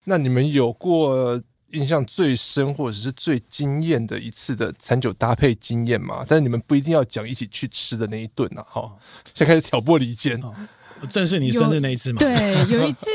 [0.04, 1.40] 那你们有过
[1.72, 6.24] 印象最深或者是最惊艳的一次的餐酒搭配经验吗？
[6.26, 8.64] 但是你们不一定要讲一起去吃的那一顿啊。
[8.66, 8.98] 好，
[9.34, 10.42] 现在开始挑拨离间。
[11.10, 12.18] 正是你生日那一次吗？
[12.18, 13.06] 对，有一次。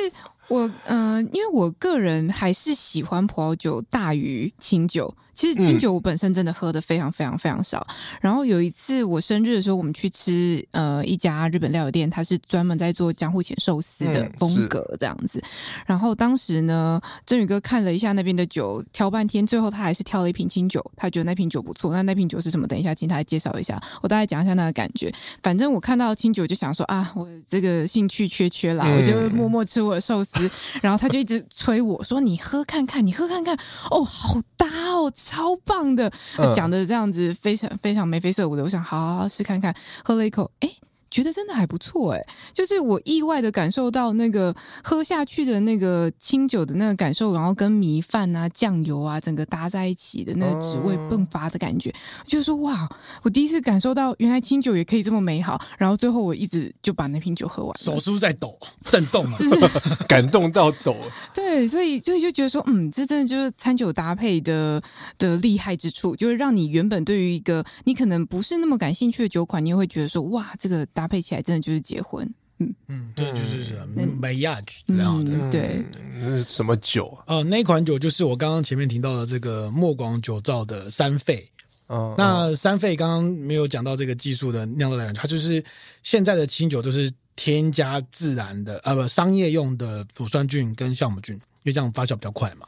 [0.50, 5.16] 我嗯、呃，因为我个人还是喜欢葡萄酒大于清酒。
[5.34, 7.86] 其实清酒我本身真的喝的非常非常非常少。
[7.90, 15.40] 嗯、然后有一次我生日的时候，我们去吃呃一家日本料理店，它是专门在做江户前寿司的风格这样子。
[15.40, 15.50] 嗯、
[15.88, 20.84] 然后当时呢，振宇哥看了一下那边的酒，挑半天，最后他还是挑了一瓶清酒。
[20.96, 21.92] 他觉得那瓶酒不错。
[21.94, 22.68] 那那瓶酒是什么？
[22.68, 23.82] 等一下请他来介绍一下。
[24.02, 25.14] 我大概讲一下那个感觉。
[25.42, 30.50] 反正我看到清酒就想说啊，我这个兴趣缺缺啦，嗯、我就默默吃我的寿司。
[30.82, 33.58] 然后他就一直催我说：“你喝看看，你喝看看，
[33.92, 36.12] 哦，好搭哦，超棒的。
[36.54, 40.70] 讲的这样子非常非常眉飞色舞的，我想好好好试看看，喝了一口，哎。
[41.14, 44.54] 觉得真的还不错哎，就是我意外的感受到那个
[44.84, 51.94] 喝下去的那个清酒的那个感受，然后跟米饭啊、酱油啊整个搭在一起的那个滋味迸发的感觉，哦、
[52.26, 52.90] 就是说哇，
[53.22, 55.62] 我第一次感受到原来清酒也可以这么美好。
[55.78, 59.56] 然后最后我一直就把那瓶酒喝完，手是不是在抖，震动啊，就是
[60.10, 60.96] 感动到抖。
[61.36, 64.82] 对，所以所以就觉得说，嗯，这真的就是餐酒搭配的
[65.20, 72.28] 的厉害之处，就是让你原本对于一个你可能不是那么感兴趣的酒款，你也会觉得说，哇，这个搭配起来真的就是结婚，
[72.60, 75.84] 嗯嗯，这就是什么 marriage 这样的，对，
[76.22, 77.38] 那是什么酒啊？
[77.38, 81.50] 呃，那款酒就是我刚刚前面提到的这个莫广酒造的三费。
[81.88, 85.64] 哦，那三费刚刚没有讲到这个技术的酿造来源，它就是
[86.02, 92.66] 现在的清酒都是添加自然的，呃，不，商业用的乳酸菌跟酵母菌，因为这样发酵比较快嘛。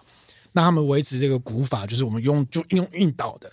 [0.51, 3.49] 那他们维持这个古法，就是我们用就用运倒的，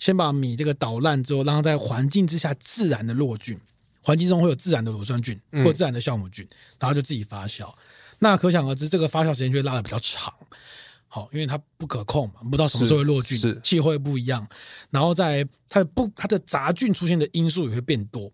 [0.00, 3.56] 先把米这个捣烂之后，让它在环境之下自然的落菌。
[4.04, 7.72] 环境中会有自然的乳酸菌或自然的酵母菌，嗯、然后就自己发酵。
[8.18, 10.32] 那可想而知，这个发酵时间就会拉的比较长。
[11.08, 14.46] 好，因为它不可控嘛，不知道什么时候会落菌，气候会不一样。
[14.90, 18.30] 然后在它的不它的杂菌出现的因素也会变多，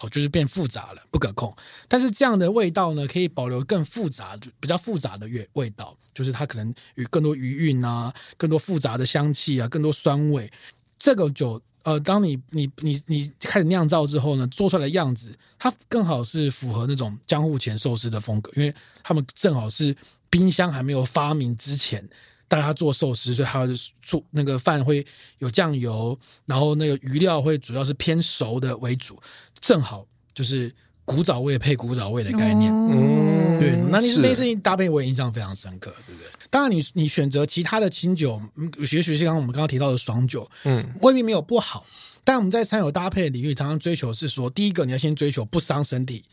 [0.00, 1.54] 哦，就是变复杂了，不可控。
[1.88, 10.50] 但是这样的味道呢，可以保留更复杂、比较复杂的味味道，就是它可能与更多余韵啊，更多复杂的香气啊，更多酸味。
[10.98, 11.60] 这个酒。
[11.84, 19.94] 呃，当你你你你开始酿造之后呢，做出来的样子，它更好是符合那种江户前寿司的风格，因为他们正好是
[20.30, 22.02] 冰箱还没有发明之前，
[22.48, 23.68] 大家做寿司，所以它
[24.00, 25.06] 做那个饭会
[25.40, 29.20] 有酱油，然后那个鱼料会主要是偏熟的为主，
[29.60, 30.74] 正好就是
[31.04, 32.72] 古早味配古早味的概念。
[32.72, 36.28] 嗯，对，那你那事情搭配我也印象非常深刻，对不对？
[36.50, 38.40] 当然你，你你选择其他的清酒，
[38.78, 41.84] 也许是刚刚我们刚刚提到的爽酒，嗯，未必没有不好。
[42.22, 46.24] 但我们在餐酒搭配的领域，常常追求是说，第一个你要先追求不伤身体，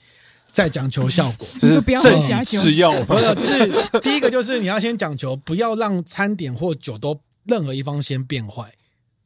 [0.52, 2.62] 再讲求效果， 就是不要加酒。
[2.62, 8.74] 是要不是，是第一个就是你要先讲求不要让餐点或酒都任何一方先变坏，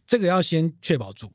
[0.08, 1.32] 这个要先确保住。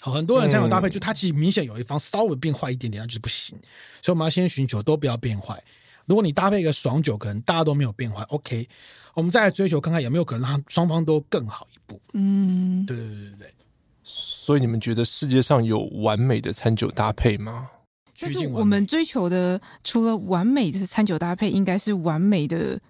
[0.00, 3.56] 好，很多人餐酒搭配就它其实明显有一方稍微变坏一点点，那就是不行。
[4.00, 5.62] 所以我们要先寻求都不要变坏。
[6.06, 8.68] 如果你搭配一个爽酒，可能大家都没有变坏，OK，
[9.14, 12.00] 我们再来追求看看有没有可能让双方都更好一步。
[12.14, 13.54] 嗯，对对对对对。
[14.02, 17.68] 所以你们觉得世界上有完美的餐酒搭配吗？
[18.14, 22.80] 就是我们追求的，除了完美的餐酒搭配，应该是完美的。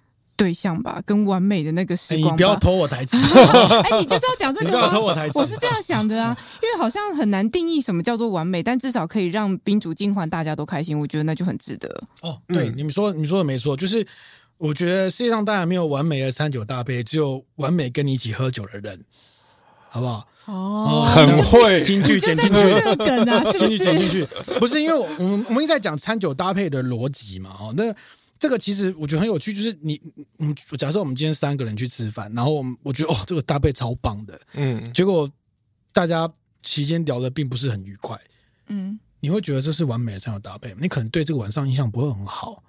[0.41, 2.32] 对象吧，跟完美的那个时光。
[2.32, 3.18] 你不要偷我台词！
[3.84, 5.38] 哎，你就是要讲这个不要偷我台词！
[5.38, 12.03] 我是这样想的啊，因为好像很难定义什么叫做完美，但至少可以让宾主尽欢，大家都开心，我觉得那就很值得。
[12.22, 14.07] 哦，对，你们说你说的没错，就是
[14.57, 18.99] 我觉得世界上当然没有完美的餐酒搭配，只有完美跟你一起喝酒的人，
[19.91, 20.26] 好不好？
[20.47, 24.26] 哦，很会，金句剪进去，这个梗啊，金句剪进去，
[24.59, 27.51] 不是因为我们我们一直在讲餐酒搭配的逻辑嘛？
[27.61, 27.95] 哦，那。
[28.41, 30.01] 这个其实我觉得很有趣，就是你，
[30.38, 35.30] 嗯，假设我们今天三个人去吃饭，然后我们我觉得哦，这个搭配超棒的，嗯，结果
[35.93, 36.28] 大家
[36.62, 38.18] 期间聊的并不是很愉快，
[38.68, 42.64] 嗯，你会觉得这是完美的餐友搭配，你可能对这个晚上印象不会很好。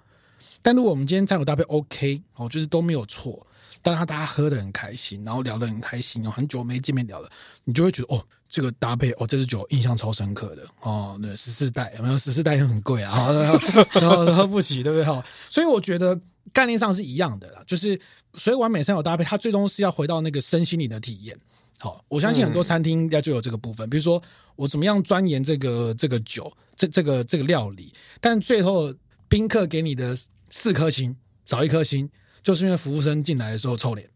[0.60, 3.46] 但如果我们今天餐友搭配 OK，哦，就是都没有错，
[3.80, 7.30] 但是大家喝得很开心，然后聊得很开心，很久没见面聊了，
[7.64, 8.22] 你就会觉得哦。
[8.52, 11.18] 这个搭配哦，这支酒印象超深刻的哦。
[11.22, 12.18] 对，十四代有没有？
[12.18, 13.32] 十四代也很贵啊，
[13.98, 15.04] 然后喝不起，对不对？
[15.06, 16.20] 哈，所以我觉得
[16.52, 17.98] 概念上是一样的啦，就是
[18.34, 21.34] 所以完美三有搭配，它最终是要回到那个身心里的体验。
[21.78, 24.22] 好，我相信很多餐厅应该就有这个部分，比如说
[24.54, 27.90] 我怎么样钻研这个这个酒，这这个这个料理，
[28.20, 28.94] 但最后
[29.28, 30.14] 宾客给你的
[30.50, 32.06] 四颗星，少一颗星，
[32.42, 34.06] 就是因为服务生进来的时候臭脸，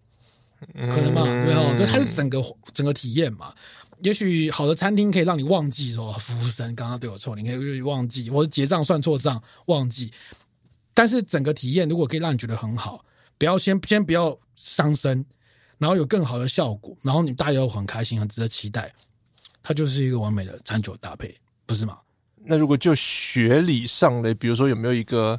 [0.74, 1.24] 可能嘛？
[1.24, 2.38] 对哈，对，它是整个
[2.74, 3.50] 整个体验嘛。
[4.02, 10.12] 也许好的餐厅可以让你忘记说服务生刚刚对我错，你可以忘记，我结账算错账忘记。
[10.92, 13.04] 但是整个体验如果可以让你觉得很好，
[13.38, 15.24] 不要先先不要伤身，
[15.78, 18.92] 然后有更好的效果，然后你大家又很开心，很值得期待，
[19.62, 21.34] 它就是一个完美的餐酒搭配，
[21.66, 21.98] 不是吗？
[22.48, 25.38] 那如果就学理上嘞，比如说有没有一个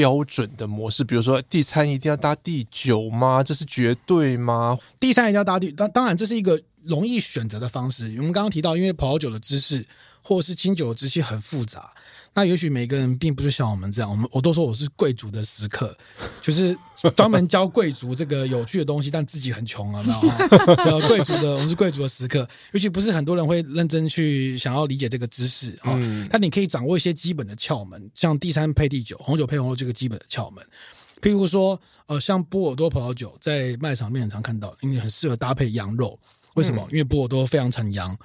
[0.00, 1.04] 标准的模式？
[1.04, 3.42] 比如说第三一定要搭第九吗？
[3.42, 4.78] 这是绝对吗？
[4.98, 6.60] 第三一定要搭第，当当然这是一个。
[6.84, 9.84] 容易选择的方式，我们刚刚提到，因为葡萄酒的知识
[10.22, 11.92] 或者是清酒的知识很复杂，
[12.32, 15.96] 那也许每个人并不是像我们这样，我们我都说我是贵族的食客，
[16.40, 16.76] 就是
[17.16, 25.98] 专门教贵族这个有趣的东西，但自己很穷啊，然后 贵族的我们是贵族的食客，尤其不是很多人会认真去想要理解这个知识啊，
[26.30, 30.64] 但你可以掌握一些基本的窍门，像第三配第九，红酒配红酒这个基本的窍门。
[31.20, 36.18] 譬如说，呃，像波尔多葡萄酒在卖场里面很常看到，因为很适合搭配羊肉。
[36.54, 36.82] 为什么？
[36.88, 38.16] 嗯、因为波尔多非常产羊，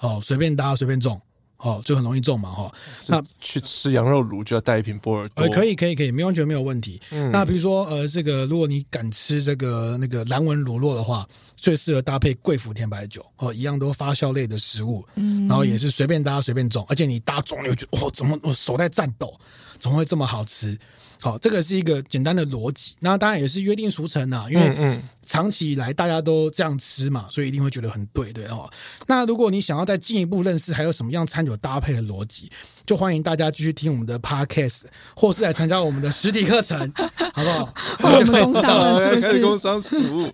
[0.00, 1.20] 哦，随便搭随便种。
[1.62, 2.72] 哦，就很容易中嘛，哈、哦。
[3.06, 5.44] 那去吃羊肉炉就要带一瓶波尔多。
[5.44, 7.00] 呃，可以，可以，可以，没完全没有问题。
[7.10, 7.30] 嗯。
[7.30, 15.06] 那比如说，呃，这个如果你敢吃这个那个蓝纹乳酪的话，最适合搭配贵腐甜白酒哦，一样都发酵类的食物。
[15.16, 15.46] 嗯。
[15.46, 19.38] 然后也是随便搭随便中，而且你搭中，你就觉得哦，怎么我手在颤抖，
[19.78, 20.78] 怎么会这么好吃？
[21.20, 22.94] 好，这个是一个简单的逻辑。
[23.00, 28.68] 那当然也是约定俗成啊，因为长期以来大家都这样吃嘛，所以一定会觉得很对，对哦。
[29.06, 32.50] 那如果你想要再进一步认识还有什么样餐酒搭配的逻辑，
[32.86, 34.82] 就欢迎大家继续听我们的 Podcast，
[35.14, 36.90] 或是来参加我们的实体课程，
[37.34, 37.74] 好不好？
[38.02, 39.42] 我们工商了，是不是？
[39.42, 40.32] 工商服务。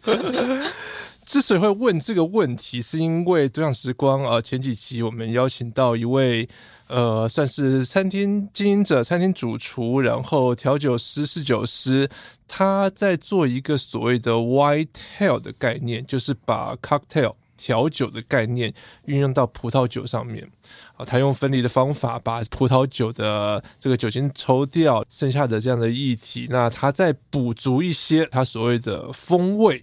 [1.27, 6.49] 之所以会问这个问题，是因为多享时光啊，前几期我们邀请到一位
[6.87, 12.09] 呃，算是餐厅经营者、餐厅主厨，然后调酒师、侍酒师，
[12.47, 14.87] 他在做一个所谓的 white
[15.19, 18.73] tail 的概念，就是把 cocktail 调酒的概念
[19.07, 20.49] 运用到葡萄酒上面
[20.97, 29.83] 啊，他用分离的方法把葡萄酒的这个酒精抽掉，剩下的这样的液体，那他再补足一些他所谓的风味。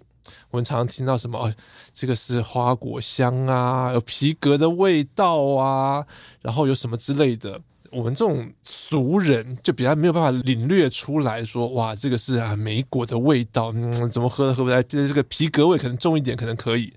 [0.52, 1.54] 我们常常听到什么？
[1.94, 6.06] 这个是花果香啊，有皮革的味道啊，
[6.42, 7.60] 然后有什么之类的。
[7.92, 14.82] 我们这种俗人就比较没有办法领略出来说，哇，这个是啊莓果的味道，嗯，怎么喝都喝不来。
[14.82, 16.92] 这个皮革味可能重一点，可能可以。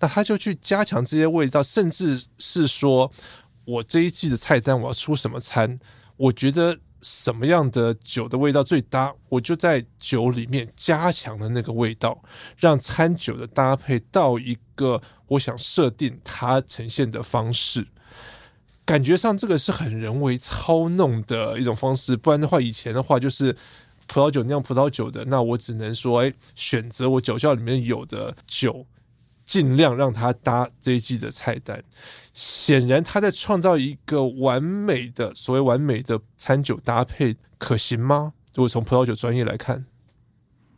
[0.00, 3.10] 那他就去加强这些味道，甚至是说
[3.64, 5.80] 我这一季的菜单我要出什么餐，
[6.16, 6.78] 我觉得。
[7.02, 12.22] 什么样的酒的味道最搭，我就在酒里面加强了那个味道，
[12.56, 17.88] 让餐酒的搭配到一个我想设定它呈现的方式。
[18.84, 23.56] 感觉上这个是很人为操弄的一种方式，不然的话，以前的话就是
[24.06, 28.86] 葡萄酒酿葡萄酒的，那我只能说，哎，选择我酒窖里面有的酒。
[29.44, 31.82] 尽量让他搭这一季的菜单，
[32.32, 38.32] 显然他在创造一个完美的所谓完美的餐酒搭配，可行吗？
[38.54, 39.84] 如果从葡萄酒专业来看，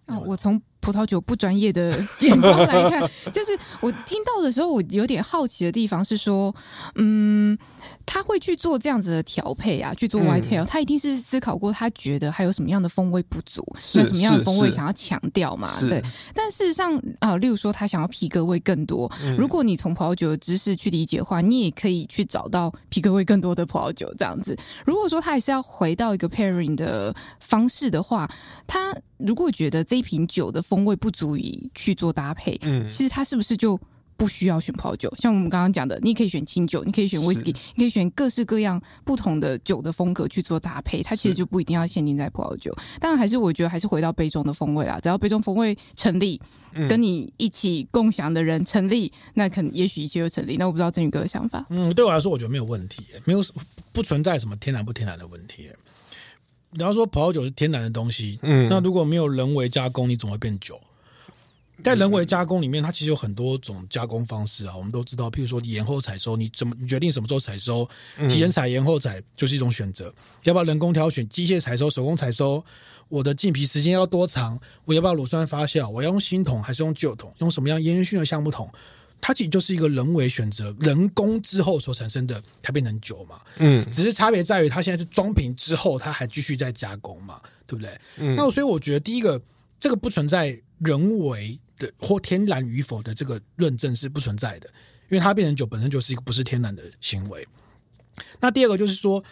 [0.07, 3.01] 啊，我从葡萄酒不专业的眼光来看，
[3.33, 6.55] 就是我听到的时候，我有点好奇的地方是说，
[6.95, 7.59] 嗯。
[8.07, 15.69] 他会去做这样子的调配啊，去做 whitetail，他一定是思考过，他觉得还有什么样的风味不足，那什么样的风味想要强调嘛？
[15.81, 16.03] 对。
[16.35, 24.57] 但事实上啊、呃，例如说他想要皮革味更多，嗯、如果你从葡萄酒的知识去理解的话，你也可以去找到皮革味更多的葡萄酒这样子。
[24.85, 28.31] 如果说他还是要回到一个 pairing 的方式的话，
[28.67, 33.81] 他如果觉得这一瓶酒的风味不足以去做搭配，嗯，其实他是不是就？
[34.17, 41.03] 不需要选葡萄酒，像我们刚刚讲的，你可以选清酒，你可以选威士忌，你可以选各式各样不同的酒的风格去做搭配。
[41.03, 42.75] 它其实就不一定要限定在葡萄酒。
[43.01, 44.99] 当然，还是我觉得还是回到杯中的风味啊。
[45.01, 46.41] 只要杯中风味成立，
[46.75, 50.57] 嗯、跟你一起共享的人成立，那可能也许一切就成立。
[50.57, 51.65] 那我不知道振宇哥的想法。
[51.71, 53.41] 嗯，对我来说，我觉得没有问题，没有
[53.93, 55.69] 不存在什么天然不天然的问题。
[56.77, 60.81] 你要说葡萄酒是天然的东西，嗯，那如果没有人为加工，你怎么会变酒？
[61.83, 64.77] 在人为加工里面，它其实有很多种加工方式啊。
[64.77, 67.89] 我们都知道，譬如说延后采收，你怎么你决定什么时候采收？
[68.29, 70.15] 提前采、延后采就是一种选择。
[70.45, 71.29] 要不要人工挑选？
[71.29, 72.65] 机械采收、手工采收？
[73.09, 74.59] 我的浸皮时间要多长？
[74.85, 75.89] 我要不要乳酸发酵？
[75.89, 77.35] 我要用新桶还是用旧桶？
[77.39, 78.73] 用什么样烟熏的橡木桶？
[79.21, 83.41] 它其实就是一个人为选择，人工之后所产生的，才变成酒嘛。
[83.57, 87.91] 嗯，只是差别在于，它现在是装瓶之后，它还继续在加工嘛，对不对？
[88.19, 89.43] 嗯，那所以我觉得第一个，
[89.79, 91.59] 这个不存在人为。
[91.79, 94.69] 的或天然与否的这个论证是不存在的，
[95.11, 97.47] 因为它变成酒本身就是一个不是天然的行为。
[98.41, 99.23] 那第二个就是说，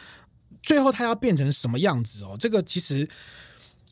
[0.63, 2.37] 最后它要变成什么样子哦？
[2.39, 3.09] 这个其实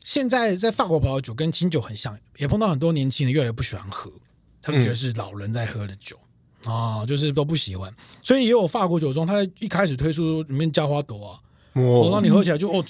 [0.03, 4.11] 现在在法国葡萄酒跟清酒很像，也碰到很多年轻人越来越不喜欢喝，
[4.61, 6.17] 他们觉得是老人在喝的酒
[6.65, 7.93] 啊、嗯哦，就是都不喜欢。
[8.21, 11.39] 所以也有法国酒庄，它一开始推出里面加花朵啊，
[11.73, 12.83] 哦，让你喝起来就哦。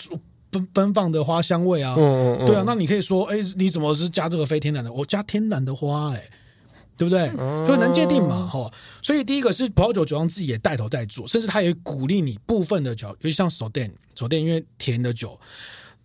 [0.52, 4.92] 奔奔放的花香味啊，嗯嗯、对啊，那你可以说，哎、欸，你怎么是加这个非天然的？
[4.92, 6.30] 我加天然的花、欸，哎，
[6.98, 7.32] 对不对？
[7.40, 8.70] 嗯、所以能界定嘛，哈。
[9.02, 15.40] 所以第一个是葡萄酒酒庄自己也带头在做，甚至他也鼓励你部分的酒，尤其像手店，手店因为甜的酒，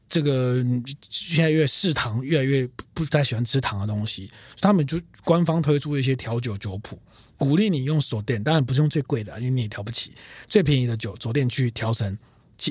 [0.09, 0.65] 这个
[1.11, 4.31] 现在越嗜糖，越来越不太喜欢吃糖的东西，
[4.61, 6.97] 他们就官方推出一些调酒酒谱，
[7.37, 10.13] 鼓励你用手店，当然不是用最贵的，因为你也调不起，
[10.49, 12.17] 最便宜的酒，手店去调成。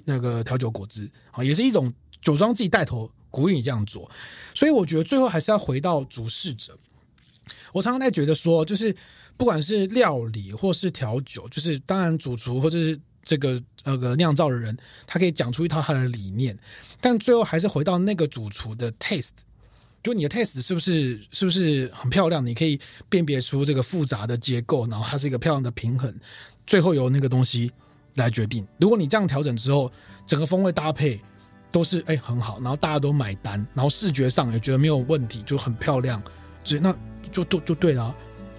[0.05, 4.09] 那个调酒果汁啊，也是一种酒庄自己带头鼓励你这样做，
[4.53, 6.77] 所以我觉得最后还是要回到主事者。
[7.73, 8.95] 我常常在觉得说，就是
[9.37, 14.75] 不管是料理或是调酒，就是当然主厨或者是这个那个酿造的人，
[15.05, 16.57] 他可以讲出一套他的理念，
[17.01, 19.29] 但最后还是回到那个主厨的 taste，
[20.01, 22.45] 就你的 taste 是不是是不是很漂亮？
[22.45, 22.79] 你可以
[23.09, 26.13] 辨别出这个复杂的结构，然后它是一个漂亮的平衡，
[26.65, 27.69] 最后由那个东西
[28.15, 28.67] 来决定。
[28.79, 29.91] 如果你这样调整之后，
[30.25, 31.21] 整个风味搭配
[31.71, 36.21] 都是哎很好，然后大家都买单，然后视觉上也觉得没有问题，就很漂亮，
[36.63, 36.95] 就那
[37.31, 38.15] 就就就对了。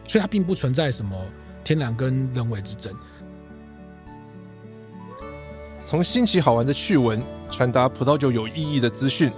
[0.07, 1.17] 所以它并不存在什么
[1.65, 2.95] 天然跟人为之争。
[5.85, 9.33] 从新奇好玩的趣闻传达葡萄酒有意义的资讯，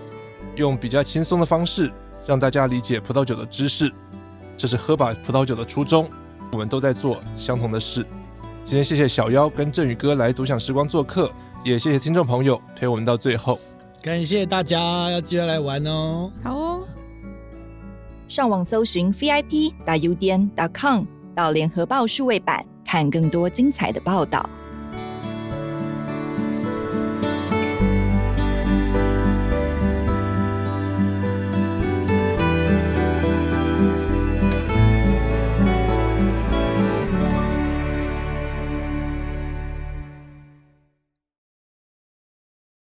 [0.57, 1.93] 用比较轻松的方式
[2.27, 3.93] 让大家理解葡萄酒的知识，
[4.57, 6.09] 这是喝把葡萄酒的初衷。
[6.51, 8.07] 我们都在做相同的事。
[8.69, 11.33] 今天谢谢小妖跟振宇哥来独享时光做客，
[11.65, 13.59] 也谢谢听众朋友陪我们到最后。
[14.03, 14.79] 感谢大家，
[15.11, 16.31] 要记得来玩哦。
[16.45, 16.83] 好哦，
[18.29, 24.47] 上网搜寻 vip 打 udn dot com 到联合报数位版看更多精彩的报道。